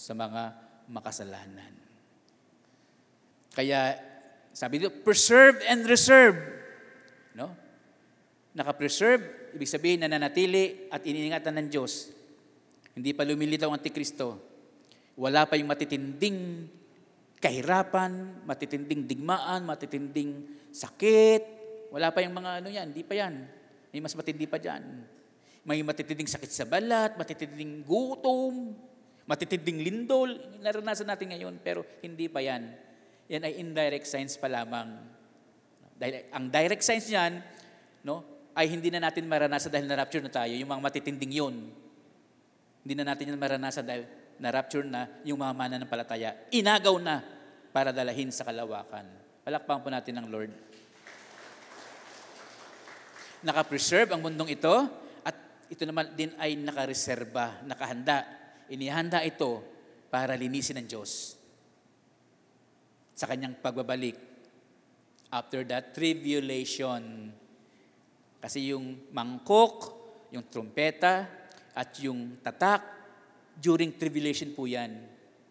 [0.08, 0.42] sa mga
[0.88, 1.72] makasalanan.
[3.52, 3.96] Kaya
[4.56, 6.36] sabi dito, preserve and reserve.
[7.36, 7.52] No?
[8.56, 12.10] Naka-preserve, ibig sabihin nananatili at iniingatan ng Diyos.
[12.96, 14.40] Hindi pa lumilitaw ang Antikristo.
[15.14, 16.66] Wala pa yung matitinding
[17.38, 21.42] kahirapan, matitinding digmaan, matitinding sakit.
[21.94, 23.34] Wala pa yung mga ano yan, hindi pa yan.
[23.94, 24.84] May mas matindi pa dyan.
[25.64, 28.74] May matitinding sakit sa balat, matitinding gutom,
[29.24, 30.34] matitinding lindol.
[30.60, 32.68] Naranasan natin ngayon, pero hindi pa yan.
[33.28, 34.98] Yan ay indirect signs pa lamang.
[36.32, 37.42] Ang direct signs niyan,
[38.06, 38.24] no,
[38.58, 41.54] ay hindi na natin maranasan dahil na-rapture na tayo, yung mga matitinding yun.
[42.82, 44.08] Hindi na natin yan maranasan dahil
[44.38, 46.30] na-rapture na yung mga mananampalataya.
[46.54, 47.22] Inagaw na
[47.74, 49.06] para dalahin sa kalawakan.
[49.42, 50.52] Palakpakan po natin ng Lord.
[53.42, 54.74] Nakapreserve ang mundong ito
[55.22, 55.36] at
[55.70, 58.26] ito naman din ay nakareserba, nakahanda.
[58.66, 59.62] Inihanda ito
[60.10, 61.38] para linisin ng Diyos
[63.18, 64.14] sa kanyang pagbabalik
[65.34, 67.34] after that tribulation.
[68.38, 69.90] Kasi yung mangkok,
[70.30, 71.38] yung trumpeta,
[71.78, 72.97] at yung tatak,
[73.58, 74.94] during tribulation po yan.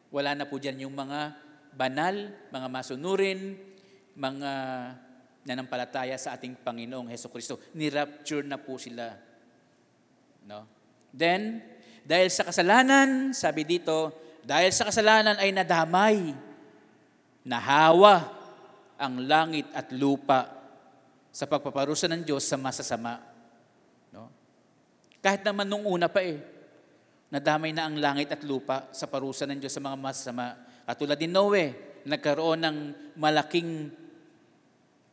[0.09, 1.35] Wala na po dyan yung mga
[1.75, 3.59] banal, mga masunurin,
[4.15, 4.51] mga
[5.47, 7.59] nanampalataya sa ating Panginoong Heso Kristo.
[7.75, 9.15] Ni-rapture na po sila.
[10.47, 10.67] No?
[11.11, 11.63] Then,
[12.07, 16.35] dahil sa kasalanan, sabi dito, dahil sa kasalanan ay nadamay,
[17.47, 18.27] nahawa
[18.99, 20.51] ang langit at lupa
[21.31, 23.21] sa pagpaparusa ng Diyos sa masasama.
[24.11, 24.31] No?
[25.21, 26.56] Kahit naman nung una pa eh,
[27.27, 30.55] nadamay na ang langit at lupa sa parusa ng Diyos sa mga masasama.
[30.87, 31.63] Katulad ni Noe,
[32.07, 32.77] nagkaroon ng
[33.19, 33.91] malaking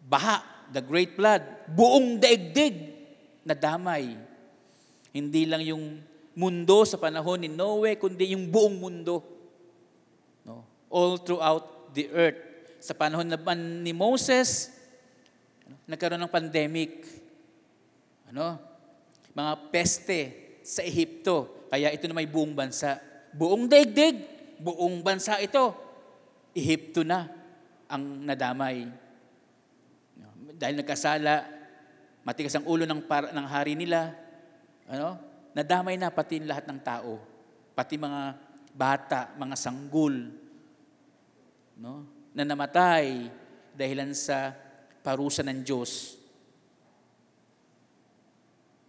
[0.06, 1.42] baha, the great flood,
[1.74, 2.94] buong daigdig
[3.42, 4.14] na damay.
[5.10, 6.02] Hindi lang yung
[6.34, 9.22] mundo sa panahon ni Noe, kundi yung buong mundo.
[10.46, 10.62] No?
[10.90, 12.38] All throughout the earth.
[12.78, 14.74] Sa panahon naman ni Moses,
[15.88, 17.06] nagkaroon ng pandemic.
[18.30, 18.58] Ano?
[19.34, 20.20] Mga peste
[20.62, 21.63] sa Ehipto.
[21.74, 23.02] Kaya ito na may buong bansa.
[23.34, 24.22] Buong daigdig,
[24.62, 25.74] buong bansa ito.
[26.54, 27.26] Ehipto na
[27.90, 28.86] ang nadamay
[30.54, 31.44] dahil nagkasala,
[32.22, 34.14] matigas ang ulo ng, par, ng hari nila,
[34.86, 35.18] ano?
[35.52, 37.18] nadamay na pati lahat ng tao,
[37.74, 38.22] pati mga
[38.74, 40.14] bata, mga sanggol,
[41.78, 42.06] no?
[42.34, 43.30] na namatay
[43.74, 44.54] dahilan sa
[45.02, 46.22] parusa ng Diyos.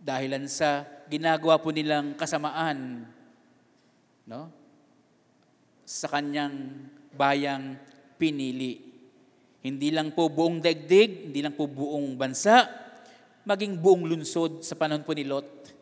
[0.06, 3.10] Dahilan sa ginagawa po nilang kasamaan
[4.30, 4.54] no?
[5.82, 6.86] sa kanyang
[7.18, 7.74] bayang
[8.22, 8.82] pinili.
[9.66, 12.70] Hindi lang po buong daigdig, hindi lang po buong bansa,
[13.50, 15.74] maging buong lunsod sa panahon po ni Lot.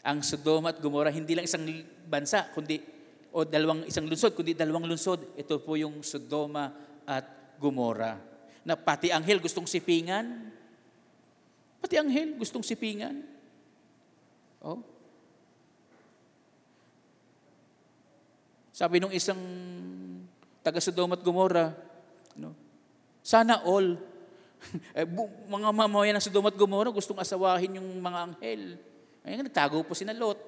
[0.00, 1.68] Ang Sodoma at Gomora, hindi lang isang
[2.08, 2.80] bansa, kundi
[3.36, 5.36] o dalawang isang lunsod, kundi dalawang lunsod.
[5.36, 6.72] Ito po yung Sodoma
[7.04, 7.28] at
[7.60, 8.16] Gomora.
[8.64, 10.48] Na pati anghel gustong sipingan.
[11.84, 13.37] Pati anghel gustong sipingan.
[14.62, 14.82] Oh.
[18.74, 19.38] Sabi nung isang
[20.62, 21.74] taga Sodoma at Gomora,
[22.38, 22.54] no,
[23.22, 23.98] sana all.
[24.98, 25.06] eh,
[25.50, 28.62] mga mamayan ng Sodom at Gomorrah gustong asawahin yung mga anghel.
[29.22, 30.38] Ay, nagtago po si Lot.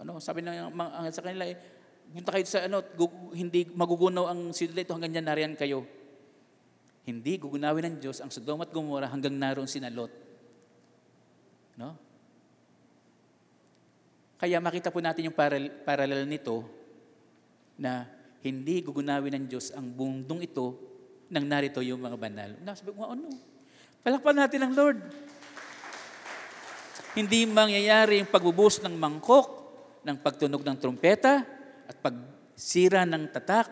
[0.00, 1.56] Ano, sabi ng mga anghel sa kanila, eh,
[2.12, 2.84] punta kayo sa ano,
[3.32, 5.84] hindi magugunaw ang sila ito hanggang dyan nariyan kayo.
[7.02, 10.12] Hindi gugunawin ng Diyos ang Sodom at Gomorrah hanggang naroon si Lot.
[11.80, 12.11] No?
[14.42, 16.66] Kaya makita po natin yung parallel, parallel nito
[17.78, 18.10] na
[18.42, 20.74] hindi gugunawin ng Diyos ang bundong ito
[21.30, 22.50] nang narito yung mga banal.
[22.58, 23.30] Nasabi ko, ano?
[24.02, 24.98] Palakpan natin ang Lord.
[27.14, 29.46] Hindi mangyayari yung pagbubuhos ng mangkok,
[30.02, 31.46] ng pagtunog ng trumpeta,
[31.86, 33.70] at pagsira ng tatak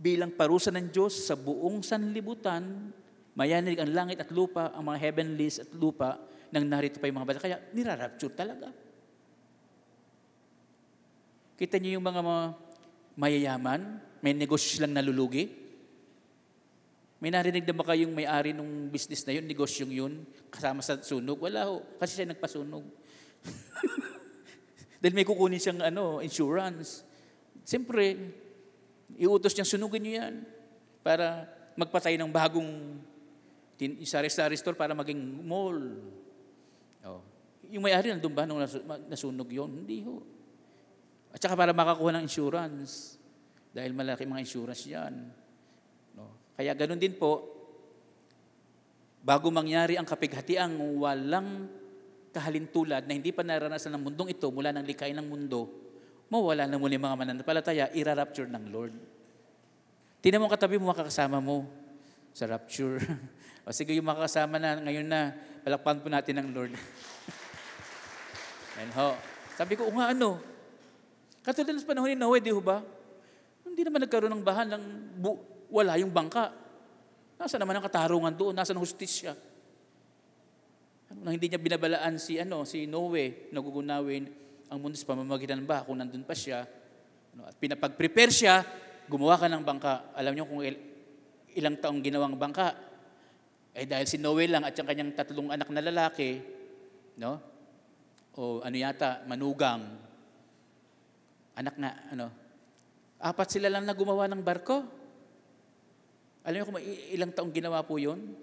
[0.00, 2.88] bilang parusa ng Diyos sa buong sanlibutan,
[3.36, 7.28] mayanig ang langit at lupa, ang mga heavenlies at lupa, nang narito pa yung mga
[7.28, 7.44] banal.
[7.44, 8.83] Kaya nirarapture talaga.
[11.54, 12.22] Kita niyo yung mga,
[13.14, 15.46] mayayaman, may negosyo silang nalulugi.
[17.22, 20.12] May narinig na ba kayong may-ari ng business na yun, negosyong yun,
[20.50, 21.38] kasama sa sunog?
[21.40, 22.84] Wala ho, kasi siya nagpasunog.
[25.00, 27.06] Dahil may kukunin siyang ano, insurance.
[27.62, 28.18] Siyempre,
[29.16, 30.34] iutos niyang sunugin niyo yan
[31.06, 31.48] para
[31.78, 32.98] magpatay ng bagong
[34.04, 35.80] sari-sari store para maging mall.
[37.04, 37.22] Oh.
[37.70, 38.60] Yung may-ari nandun ba nung
[39.08, 40.33] nasunog yon Hindi ho.
[41.34, 43.18] At saka para makakuha ng insurance.
[43.74, 45.14] Dahil malaki mga insurance yan.
[46.14, 46.30] No?
[46.54, 47.42] Kaya ganun din po,
[49.18, 51.66] bago mangyari ang kapighatiang walang
[52.30, 55.66] kahalintulad na hindi pa naranasan ng mundong ito mula ng likay ng mundo,
[56.30, 58.94] mawala na muli mga mananampalataya, ira-rapture ng Lord.
[60.22, 61.66] Tingnan mo katabi mo, makakasama mo
[62.30, 63.02] sa rapture.
[63.66, 65.34] o sige, yung makakasama na ngayon na,
[65.66, 66.74] palakpan po natin ng Lord.
[68.78, 69.14] Yan ho.
[69.54, 70.53] Sabi ko, "O nga ano,
[71.44, 72.80] katulad ng panahon ni Noe, di ba?
[73.68, 74.84] Hindi naman nagkaroon ng bahan ng
[75.20, 76.54] bu- wala yung bangka.
[77.36, 78.54] Nasa naman ang katarungan doon?
[78.56, 79.36] Nasa ang hustisya?
[81.12, 84.24] Ano, nang hindi niya binabalaan si ano si Noe, nagugunawin
[84.72, 86.64] ang mundo sa pamamagitan ng kung nandun pa siya.
[87.34, 88.62] Ano, at pinapag-prepare siya,
[89.10, 90.14] gumawa ka ng bangka.
[90.14, 90.82] Alam niyo kung il-
[91.58, 92.72] ilang taong ginawang bangka?
[93.74, 96.38] Eh dahil si Noe lang at yung kanyang tatlong anak na lalaki,
[97.18, 97.42] no?
[98.38, 99.82] O ano yata, manugang.
[101.54, 102.26] Anak na, ano,
[103.22, 104.82] apat sila lang na gumawa ng barko.
[106.44, 106.80] Alam niyo kung
[107.14, 108.36] ilang taong ginawa po yun?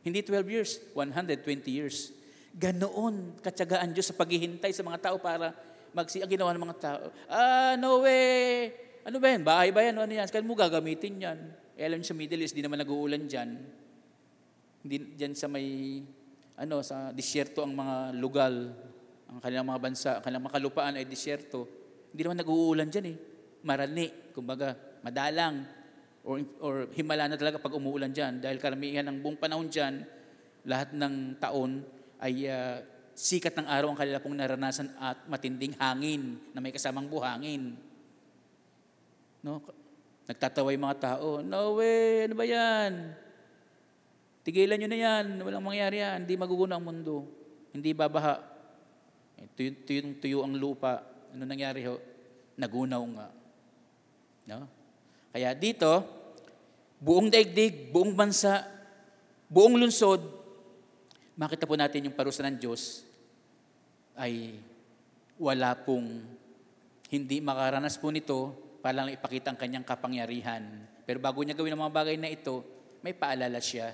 [0.00, 2.12] Hindi 12 years, 120 years.
[2.54, 5.52] Ganoon katyagaan Diyos sa paghihintay sa mga tao para
[5.92, 7.04] magsi ang ginawa ng mga tao.
[7.28, 8.72] Ah, no way!
[9.04, 9.42] Ano ba yan?
[9.44, 10.00] Bahay ba yan?
[10.00, 10.24] Ano yan?
[10.32, 11.38] Kaya mo gagamitin yan.
[11.76, 13.58] Eh, alam niyo sa Middle East, di naman nag-uulan dyan.
[14.80, 16.00] Hindi dyan sa may,
[16.56, 18.72] ano, sa disyerto ang mga lugal.
[19.28, 21.83] Ang kanilang mga bansa, ang kanilang mga kalupaan ay disyerto.
[22.14, 23.16] Hindi naman nag-uulan dyan eh.
[23.66, 25.66] Marani, kumbaga, madalang.
[26.22, 28.38] Or, or himala na talaga pag umuulan dyan.
[28.38, 30.06] Dahil karamihan ng buong panahon dyan,
[30.62, 31.82] lahat ng taon
[32.22, 32.78] ay ah,
[33.18, 37.74] sikat ng araw ang kanila pong naranasan at matinding hangin na may kasamang buhangin.
[39.42, 39.58] No?
[40.30, 42.92] Nagtatawa yung mga tao, no way, ano ba yan?
[44.46, 47.26] Tigilan nyo na yan, walang mangyari yan, hindi maguguna ang mundo,
[47.74, 48.40] hindi babaha.
[49.36, 51.04] Eh, tuyo, tuyo, tuyo ang lupa,
[51.34, 51.98] ano nangyari ho?
[52.54, 53.28] Nagunaw nga.
[54.54, 54.70] No?
[55.34, 55.90] Kaya dito,
[57.02, 58.62] buong daigdig, buong bansa,
[59.50, 60.22] buong lungsod,
[61.34, 63.02] makita po natin yung parusa ng Diyos
[64.14, 64.54] ay
[65.34, 66.22] wala pong
[67.10, 70.62] hindi makaranas po nito para lang ipakita ang kanyang kapangyarihan.
[71.02, 72.62] Pero bago niya gawin ang mga bagay na ito,
[73.02, 73.90] may paalala siya.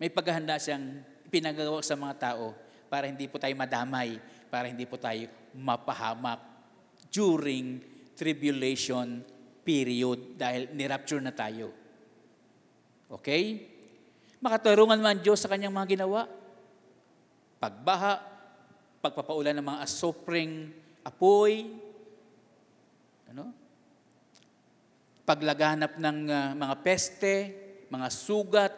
[0.00, 2.56] May paghahanda siyang pinagawa sa mga tao
[2.88, 4.16] para hindi po tayo madamay,
[4.48, 6.49] para hindi po tayo mapahamak
[7.10, 7.82] during
[8.14, 9.26] tribulation
[9.66, 11.74] period dahil nirapture na tayo.
[13.10, 13.66] Okay?
[14.40, 16.24] Makatarungan man Diyos sa kanyang mga ginawa.
[17.60, 18.22] Pagbaha,
[19.04, 20.72] pagpapaulan ng mga asopring
[21.04, 21.68] apoy,
[23.28, 23.52] ano?
[25.28, 27.34] paglaganap ng ah, mga peste,
[27.92, 28.74] mga sugat,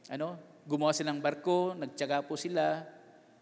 [0.07, 2.79] ano, gumawa silang barko, nagtiyaga po sila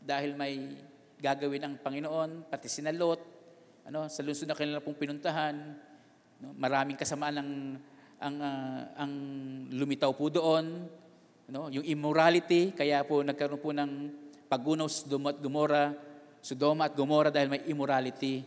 [0.02, 0.82] dahil may
[1.22, 3.22] gagawin ang Panginoon, pati sina Lot,
[3.86, 5.78] ano, sa lungsod na kanila pong pinuntahan,
[6.42, 7.52] no, maraming kasamaan ang
[8.18, 9.14] ang ah, ang
[9.70, 10.90] lumitaw po doon,
[11.54, 13.92] no, yung immorality, kaya po nagkaroon po ng
[14.50, 15.94] pagunaw sa at Gomora,
[16.42, 18.42] Sodoma at Gomora dahil may immorality.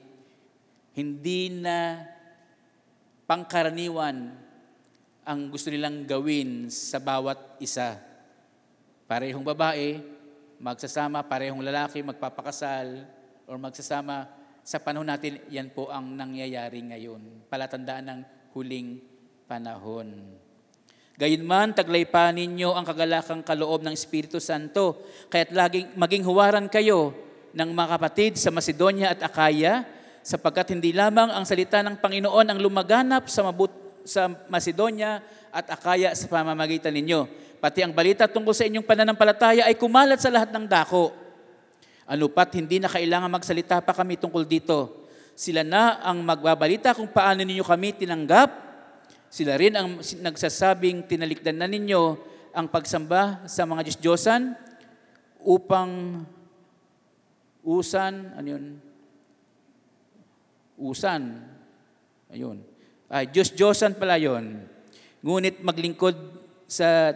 [0.97, 2.03] Hindi na
[3.31, 4.17] pangkaraniwan
[5.23, 7.95] ang gusto nilang gawin sa bawat isa.
[9.07, 10.01] Parehong babae,
[10.59, 13.07] magsasama, parehong lalaki, magpapakasal,
[13.47, 14.40] or magsasama.
[14.71, 17.51] Sa panahon natin, yan po ang nangyayari ngayon.
[17.51, 18.21] Palatandaan ng
[18.55, 19.03] huling
[19.51, 20.39] panahon.
[21.19, 27.11] Gayunman, taglay pa ninyo ang kagalakang kaloob ng Espiritu Santo, kaya't laging maging huwaran kayo
[27.51, 29.83] ng mga kapatid sa Macedonia at Akaya,
[30.23, 33.75] sapagkat hindi lamang ang salita ng Panginoon ang lumaganap sa, mabut,
[34.07, 35.19] sa Macedonia
[35.51, 37.27] at Akaya sa pamamagitan ninyo.
[37.59, 41.20] Pati ang balita tungkol sa inyong pananampalataya ay kumalat sa lahat ng dako.
[42.11, 45.07] Ano pat hindi na kailangan magsalita pa kami tungkol dito.
[45.39, 48.71] Sila na ang magbabalita kung paano ninyo kami tinanggap
[49.31, 52.19] sila rin ang nagsasabing tinalikdan na ninyo
[52.51, 54.59] ang pagsamba sa mga Diyos-Diyosan
[55.47, 56.23] upang
[57.63, 58.65] usan, ano yun?
[60.83, 61.47] Usan.
[62.35, 62.59] Ayun.
[63.07, 64.67] Ay, Diyos-Diyosan pala yun.
[65.23, 66.19] Ngunit maglingkod
[66.67, 67.15] sa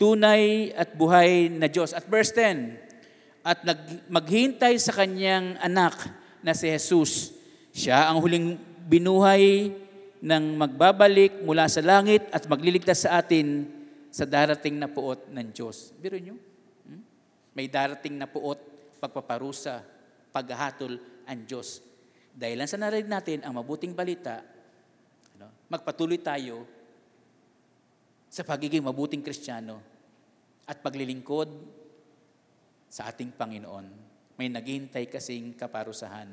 [0.00, 1.92] tunay at buhay na Diyos.
[1.92, 2.83] At verse 10,
[3.44, 5.92] at nag, maghintay sa kanyang anak
[6.40, 7.36] na si Jesus.
[7.76, 8.56] Siya ang huling
[8.88, 9.68] binuhay
[10.24, 13.68] ng magbabalik mula sa langit at magliligtas sa atin
[14.08, 15.92] sa darating na puot ng Diyos.
[16.00, 16.40] Biro nyo?
[16.88, 17.04] Hmm?
[17.52, 18.56] May darating na puot,
[18.96, 19.84] pagpaparusa,
[20.32, 20.96] paghahatol
[21.28, 21.84] ang Diyos.
[22.32, 24.40] Dahil lang sa narinig natin ang mabuting balita,
[25.36, 26.64] ano, magpatuloy tayo
[28.32, 29.78] sa pagiging mabuting Kristiyano
[30.64, 31.83] at paglilingkod
[32.94, 33.90] sa ating Panginoon.
[34.38, 36.30] May naghihintay kasing kaparusahan.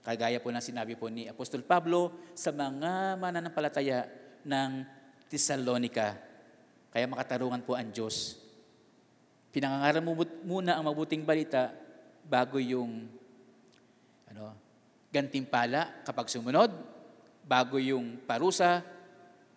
[0.00, 4.08] Kagaya po ng sinabi po ni Apostol Pablo sa mga mananampalataya
[4.40, 4.70] ng
[5.28, 6.16] Thessalonica.
[6.88, 8.40] Kaya makatarungan po ang Diyos.
[9.52, 10.16] Pinangangaral mo
[10.48, 11.76] muna ang mabuting balita
[12.24, 13.04] bago yung
[14.32, 14.56] ano,
[15.12, 16.72] gantimpala kapag sumunod,
[17.44, 18.80] bago yung parusa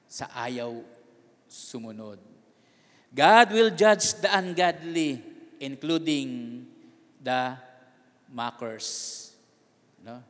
[0.03, 0.83] sa ayaw
[1.47, 2.19] sumunod.
[3.11, 5.23] God will judge the ungodly,
[5.59, 6.63] including
[7.21, 7.57] the
[8.31, 9.29] mockers.
[10.03, 10.21] No?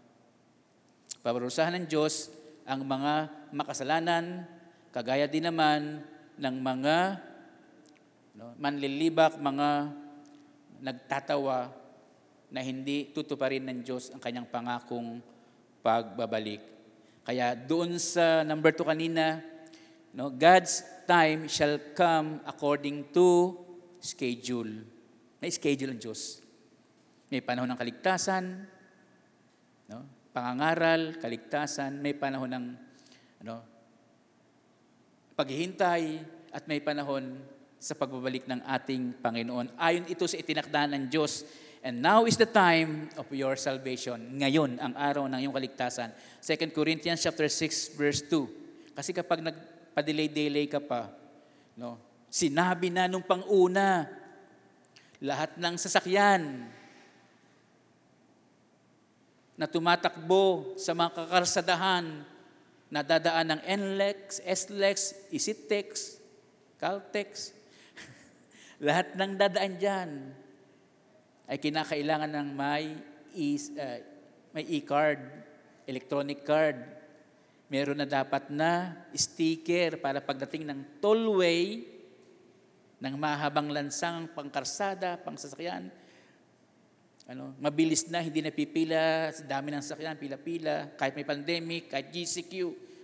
[1.22, 2.32] Paparusahan ng Diyos
[2.68, 4.44] ang mga makasalanan,
[4.92, 6.04] kagaya din naman
[6.36, 6.98] ng mga
[8.38, 9.92] no, manlilibak, mga
[10.84, 11.74] nagtatawa
[12.48, 15.20] na hindi tutuparin ng Diyos ang kanyang pangakong
[15.84, 16.64] pagbabalik.
[17.28, 19.44] Kaya doon sa number 2 kanina,
[20.16, 23.56] no, God's time shall come according to
[24.00, 24.97] schedule.
[25.38, 26.42] May schedule ang Diyos.
[27.30, 28.44] May panahon ng kaligtasan,
[29.92, 30.00] no?
[30.32, 32.66] pangangaral, kaligtasan, may panahon ng
[33.44, 33.56] ano,
[35.38, 36.04] paghihintay
[36.56, 37.38] at may panahon
[37.78, 39.78] sa pagbabalik ng ating Panginoon.
[39.78, 41.46] Ayon ito sa itinakda ng Diyos.
[41.86, 44.18] And now is the time of your salvation.
[44.42, 46.10] Ngayon, ang araw ng iyong kaligtasan.
[46.42, 48.98] 2 Corinthians chapter 6 verse 2.
[48.98, 51.14] Kasi kapag nagpa-delay-delay ka pa,
[51.78, 52.02] no,
[52.34, 54.10] sinabi na nung panguna,
[55.22, 56.68] lahat ng sasakyan,
[59.58, 62.06] na tumatakbo sa mga kakarsadahan
[62.94, 64.98] na dadaan ng NLEX, SLEX,
[65.34, 66.22] EasyTex,
[66.78, 67.58] Caltex.
[68.86, 70.10] Lahat ng dadaan dyan
[71.50, 72.86] ay kinakailangan ng may,
[73.34, 74.00] e, uh,
[74.54, 75.20] may e-card,
[75.90, 76.78] electronic card.
[77.68, 81.82] Meron na dapat na sticker para pagdating ng tollway,
[82.98, 85.94] ng mahabang lansang pangkarsada, pangsasakyan,
[87.28, 92.54] ano, mabilis na, hindi na pipila, dami ng sakyan, pila-pila, kahit may pandemic, kahit GCQ,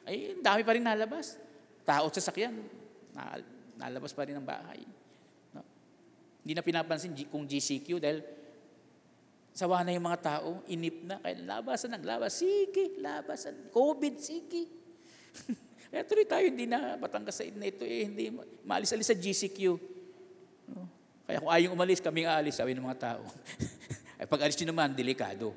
[0.07, 1.35] ay dami pa rin nalabas.
[1.83, 2.55] Tao sa sakyan,
[3.75, 4.79] nalabas pa rin ng bahay.
[5.51, 5.59] No?
[6.39, 8.23] Hindi na pinapansin kung GCQ dahil
[9.51, 14.63] sawa na yung mga tao, inip na, kaya labasan ng labas, sige, labasan, COVID, sige.
[15.93, 18.33] kaya tuloy tayo, hindi na Batangas sa na ito, eh, hindi
[18.65, 19.77] maalis-alis sa GCQ.
[20.73, 20.89] No?
[21.29, 23.21] Kaya kung ayong umalis, kami aalis, sabi ng mga tao.
[24.17, 25.53] Ay pag alis nyo naman, delikado.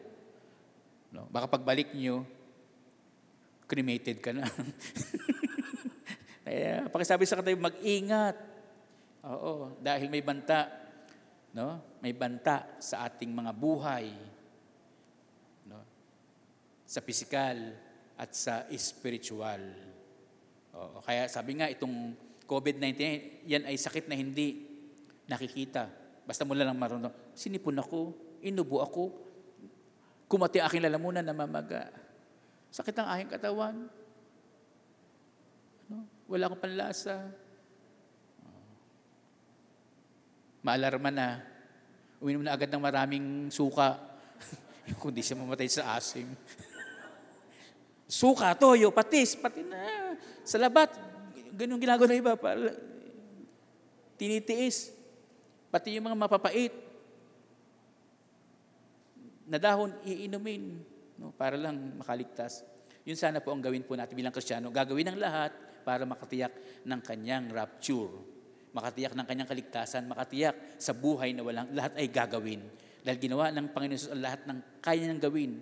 [1.09, 1.25] No?
[1.33, 2.29] Baka pagbalik nyo,
[3.65, 4.45] cremated ka na.
[6.45, 8.37] Kaya pakisabi sa katayo, mag-ingat.
[9.25, 10.69] Oo, dahil may banta,
[11.57, 11.97] no?
[12.05, 14.13] May banta sa ating mga buhay,
[15.65, 15.81] no?
[16.85, 17.57] Sa pisikal
[18.21, 19.96] at sa spiritual.
[20.77, 22.13] Oo, kaya sabi nga itong
[22.45, 23.01] COVID-19,
[23.49, 24.69] yan ay sakit na hindi
[25.25, 25.89] nakikita.
[26.29, 28.13] Basta mo lang marunong, sinipon ako,
[28.45, 29.05] inubo ako,
[30.29, 31.89] kumati aking lalamunan na mamaga.
[32.71, 33.89] Sakit ang aking katawan.
[35.89, 36.05] Ano?
[36.29, 37.31] Wala akong panlasa.
[40.61, 41.41] Maalarma na.
[42.19, 43.97] Uminom na agad ng maraming suka.
[45.01, 46.27] Kung di siya mamatay sa asim.
[48.07, 50.15] Suka, toyo, patis, pati na.
[50.47, 50.95] Sa labat,
[51.55, 52.33] ganun ginagawa ng iba.
[52.39, 52.75] Para,
[54.17, 54.95] tinitiis.
[55.69, 56.73] Pati yung mga mapapait.
[59.47, 60.79] Na dahon, iinumin.
[61.19, 62.63] No, para lang makaligtas.
[63.07, 64.69] Yun sana po ang gawin po natin bilang Kristiyano.
[64.75, 65.55] Gagawin ng lahat
[65.87, 68.11] para makatiyak ng kanyang rapture.
[68.75, 72.61] Makatiyak ng kanyang kaligtasan, makatiyak sa buhay na walang lahat ay gagawin.
[73.01, 75.53] Dahil ginawa ng Panginoon Jesus ang lahat ng kaya niyang gawin.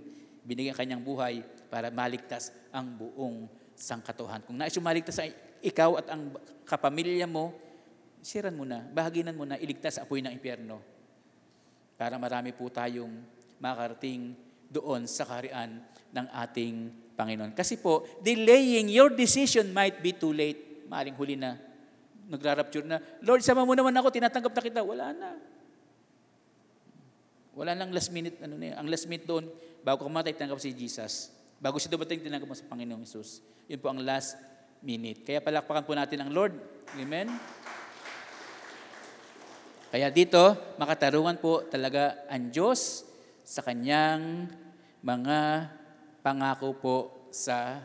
[0.45, 1.41] Binigyan kanyang buhay
[1.73, 4.45] para maligtas ang buong sangkatuhan.
[4.45, 5.33] Kung nais maligtas ay
[5.65, 6.37] ikaw at ang
[6.69, 7.57] kapamilya mo,
[8.21, 10.81] siran mo na, bahaginan mo na, iligtas sa apoy ng impyerno.
[11.97, 13.13] Para marami po tayong
[13.57, 14.37] makarating
[14.69, 15.81] doon sa kaharian
[16.13, 16.75] ng ating
[17.15, 17.55] Panginoon.
[17.55, 20.85] Kasi po, delaying your decision might be too late.
[20.91, 21.57] Maaring huli na.
[22.27, 22.99] Nagra-rapture na.
[23.23, 24.81] Lord, sama mo naman ako, tinatanggap na kita.
[24.83, 25.31] Wala na.
[27.55, 28.77] Wala nang last minute, ano na yun.
[28.83, 29.47] Ang last minute doon,
[29.85, 31.29] bago kumatay, tinanggap si Jesus.
[31.61, 33.45] Bago siya dumating, tinanggap mo sa Panginoong Isus.
[33.69, 34.41] Yun po ang last
[34.81, 35.23] minute.
[35.23, 36.57] Kaya palakpakan po natin ang Lord.
[36.97, 37.29] Amen?
[39.95, 43.07] Kaya dito, makatarungan po talaga ang Diyos
[43.45, 44.51] sa kanyang
[45.05, 45.71] mga
[46.25, 46.97] pangako po
[47.31, 47.85] sa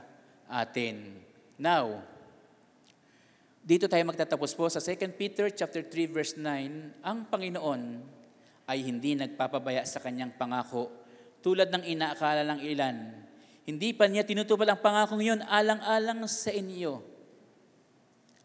[0.50, 1.20] atin.
[1.60, 2.02] Now,
[3.60, 7.82] dito tayo magtatapos po sa 2 Peter chapter 3 verse 9, ang Panginoon
[8.66, 10.99] ay hindi nagpapabaya sa kanyang pangako
[11.40, 12.98] tulad ng inaakala ng ilan.
[13.70, 17.06] Hindi pa niya tinutupad ang pangakong yun alang-alang sa inyo.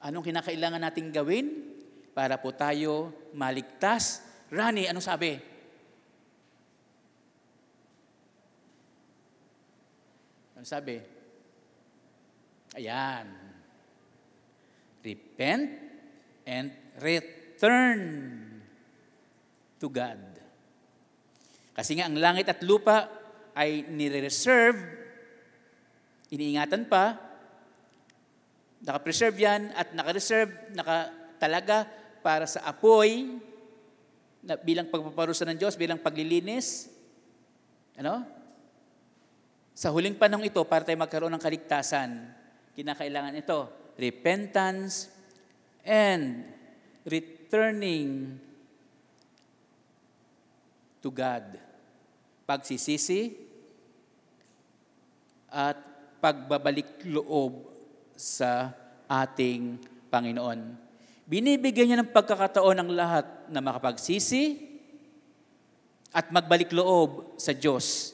[0.04, 1.46] Anong kinakailangan nating gawin
[2.12, 4.20] para po tayo maligtas?
[4.52, 5.32] Rani, anong sabi?
[10.60, 11.00] Ano sabi?
[12.76, 13.26] Ayan.
[15.04, 15.68] Repent
[16.44, 16.68] and
[17.00, 18.00] return
[19.80, 20.33] to God.
[21.74, 23.10] Kasi nga ang langit at lupa
[23.54, 24.78] ay nire-reserve,
[26.30, 27.18] iniingatan pa,
[28.84, 31.88] nakapreserve yan at nakareserve, nakatalaga
[32.22, 33.40] para sa apoy
[34.44, 36.92] na bilang pagpaparusa ng Diyos, bilang paglilinis.
[37.96, 38.22] Ano?
[39.74, 42.30] Sa huling panahon ito, para tayo magkaroon ng kaligtasan,
[42.76, 45.10] kinakailangan ito, repentance
[45.82, 46.44] and
[47.08, 48.38] returning
[51.00, 51.63] to God.
[52.44, 53.32] Pagsisisi
[55.48, 55.78] at
[56.20, 57.68] pagbabalik loob
[58.16, 58.72] sa
[59.08, 60.76] ating Panginoon.
[61.24, 64.60] Binibigyan niya ng pagkakataon ng lahat na makapagsisi
[66.12, 68.12] at magbalik loob sa Diyos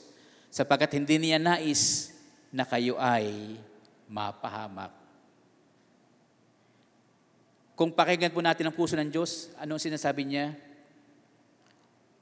[0.51, 2.15] sapagkat hindi niya nais
[2.51, 3.59] na kayo ay
[4.11, 4.91] mapahamak.
[7.79, 10.53] Kung pakinggan po natin ang puso ng Diyos, anong sinasabi niya?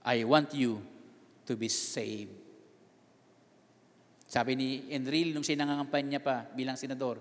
[0.06, 0.78] I want you
[1.48, 2.36] to be saved.
[4.28, 7.16] Sabi ni Enril nung sinangangampanya pa bilang senador,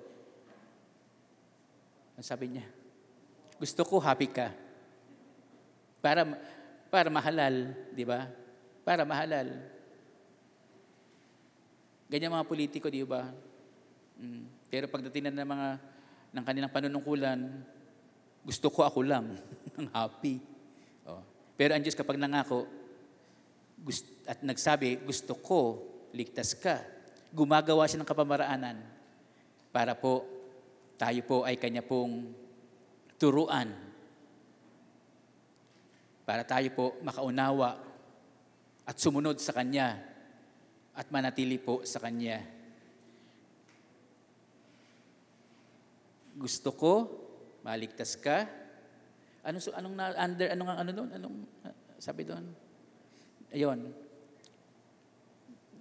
[2.20, 2.68] sabi niya,
[3.56, 4.52] gusto ko happy ka.
[6.04, 6.28] Para,
[6.92, 8.28] para mahalal, di ba?
[8.84, 9.64] Para mahalal.
[12.12, 13.32] Ganyan mga politiko, di ba?
[14.20, 14.44] Mm.
[14.68, 15.70] Pero pagdating na ng mga
[16.36, 17.40] ng kanilang panunungkulan,
[18.44, 19.40] gusto ko ako lang,
[19.80, 20.44] ang happy.
[21.08, 21.24] Oh.
[21.56, 22.68] Pero ang Diyos kapag nangako
[24.28, 25.60] at nagsabi, gusto ko,
[26.12, 26.84] ligtas ka,
[27.32, 28.78] gumagawa siya ng kapamaraanan
[29.70, 30.26] para po
[30.98, 32.34] tayo po ay kanya pong
[33.22, 33.88] turuan
[36.28, 37.80] para tayo po makaunawa
[38.84, 39.96] at sumunod sa Kanya
[40.92, 42.44] at manatili po sa Kanya.
[46.36, 46.94] Gusto ko,
[47.64, 48.44] maligtas ka.
[49.48, 51.10] Ano anong under anong ano doon?
[51.16, 52.44] Anong uh, sabi doon?
[53.56, 53.94] Ayun.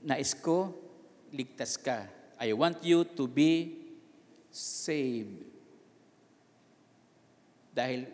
[0.07, 0.71] Nais ko
[1.35, 2.07] ligtas ka.
[2.39, 3.83] I want you to be
[4.53, 5.43] saved.
[7.77, 8.09] Dahil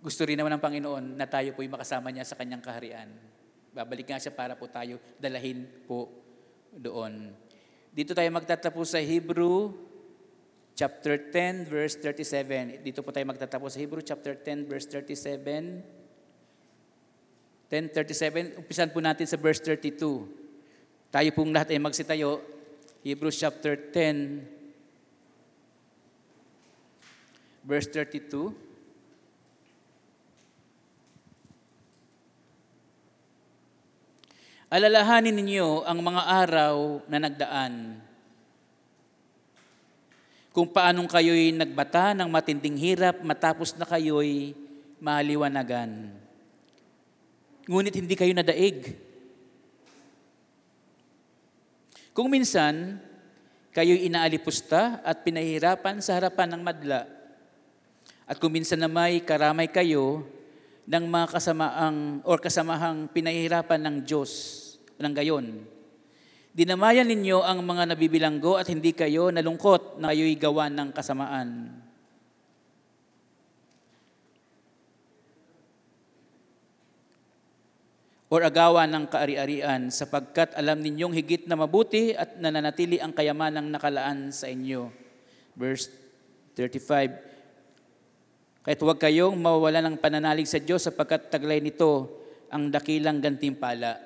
[0.00, 3.12] gusto rin naman ng Panginoon na tayo po'y makasama niya sa kanyang kaharian.
[3.76, 6.08] Babalik nga siya para po tayo dalahin po
[6.72, 7.36] doon.
[7.92, 9.74] Dito tayo magtatapos sa Hebrew
[10.72, 12.80] chapter 10, verse 37.
[12.80, 15.99] Dito po tayo magtatapos sa Hebrew chapter 10, verse 37.
[17.70, 20.26] 10.37, umpisan po natin sa verse 32.
[21.14, 22.42] Tayo pong lahat ay magsitayo.
[23.06, 24.42] Hebrews chapter 10,
[27.62, 28.50] verse 32.
[34.70, 38.02] Alalahanin ninyo ang mga araw na nagdaan.
[40.50, 44.58] Kung paanong kayo'y nagbata ng matinding hirap matapos na kayo'y
[44.98, 46.29] maliwanagan.
[47.70, 48.98] Ngunit hindi kayo nadaig.
[52.10, 52.98] Kung minsan,
[53.70, 57.06] kayo'y inaalipusta at pinahirapan sa harapan ng madla.
[58.26, 60.26] At kung minsan na may karamay kayo
[60.90, 64.58] ng mga kasamaang or kasamahang pinahihirapan ng Diyos
[64.98, 65.62] ng gayon.
[66.50, 71.79] Dinamayan ninyo ang mga nabibilanggo at hindi kayo nalungkot na kayo'y gawa ng kasamaan.
[78.30, 84.30] Or agawa ng kaari-arian sapagkat alam ninyong higit na mabuti at nananatili ang kayamanang nakalaan
[84.30, 84.86] sa inyo.
[85.58, 85.90] Verse
[86.54, 92.22] 35, Kahit huwag kayong mawawala ng pananalig sa Diyos sapagkat taglay nito
[92.54, 93.98] ang dakilang gantimpala.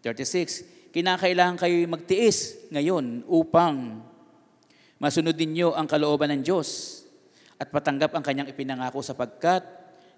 [0.00, 4.00] 36, Kinakailangan kayo magtiis ngayon upang
[4.96, 7.04] masunod ninyo ang kalooban ng Diyos
[7.60, 9.60] at patanggap ang kanyang ipinangako sapagkat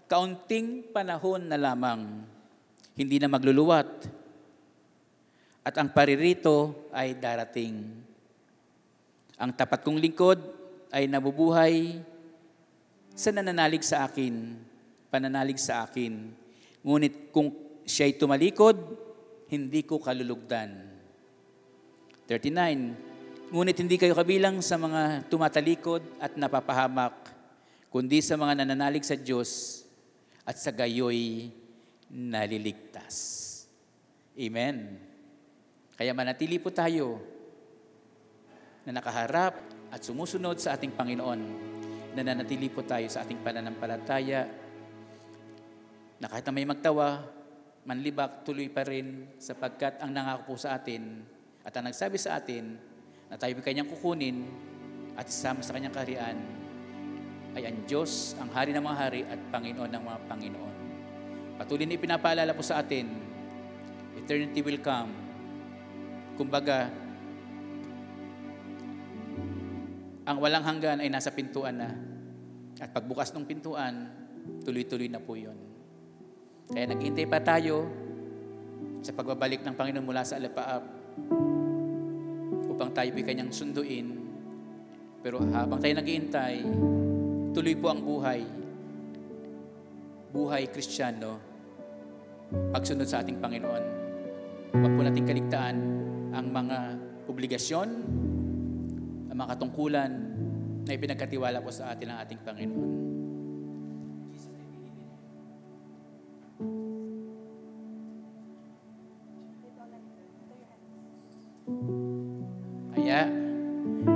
[0.07, 2.38] kaunting panahon na lamang
[2.99, 4.11] hindi na magluluwat.
[5.63, 7.95] At ang paririto ay darating.
[9.39, 10.43] Ang tapat kong lingkod
[10.91, 12.03] ay nabubuhay
[13.15, 14.59] sa nananalig sa akin,
[15.15, 16.35] pananalig sa akin.
[16.83, 17.55] Ngunit kung
[17.87, 18.75] siya'y tumalikod,
[19.47, 20.75] hindi ko kalulugdan.
[22.27, 23.55] 39.
[23.55, 27.15] Ngunit hindi kayo kabilang sa mga tumatalikod at napapahamak,
[27.89, 29.83] kundi sa mga nananalig sa Diyos
[30.45, 31.49] at sa gayoy
[32.13, 33.17] naliligtas.
[34.39, 34.97] Amen.
[35.99, 37.19] Kaya manatili po tayo
[38.87, 39.59] na nakaharap
[39.93, 41.41] at sumusunod sa ating Panginoon.
[42.15, 44.49] Nananatili po tayo sa ating pananampalataya
[46.19, 47.27] na kahit na may magtawa,
[47.87, 51.23] manlibak, tuloy pa rin sapagkat ang nangako po sa atin
[51.63, 52.75] at ang nagsabi sa atin
[53.29, 54.49] na tayo kanyang kukunin
[55.15, 56.39] at isama sa kanyang kaharian
[57.59, 60.88] ay ang Diyos, ang Hari ng mga Hari at Panginoon ng mga Panginoon.
[61.59, 63.11] Patuloy na ipinapaalala po sa atin,
[64.15, 65.11] eternity will come.
[66.39, 66.87] Kumbaga,
[70.23, 71.91] ang walang hanggan ay nasa pintuan na.
[72.79, 74.07] At pagbukas ng pintuan,
[74.63, 75.59] tuloy-tuloy na po yun.
[76.71, 77.91] Kaya naghihintay pa tayo
[79.03, 80.85] sa pagbabalik ng Panginoon mula sa alapaap
[82.71, 84.15] upang tayo po'y kanyang sunduin.
[85.27, 86.63] Pero habang tayo naghihintay,
[87.51, 88.47] tuloy po ang buhay.
[90.31, 91.48] Buhay Kristiyano
[92.49, 93.85] pagsunod sa ating Panginoon.
[94.73, 95.77] Huwag po natin kaligtaan
[96.33, 96.79] ang mga
[97.29, 97.89] obligasyon,
[99.29, 100.13] ang mga katungkulan
[100.85, 102.93] na ipinagkatiwala po sa atin ng ating Panginoon.
[112.97, 113.21] Kaya,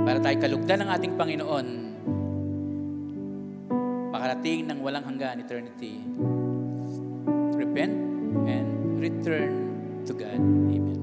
[0.05, 1.67] para tayo kalugdan ng ating Panginoon,
[4.13, 6.01] makarating ng walang hanggan eternity.
[7.57, 8.12] Repent
[8.47, 10.35] and return to God.
[10.35, 11.02] Amen.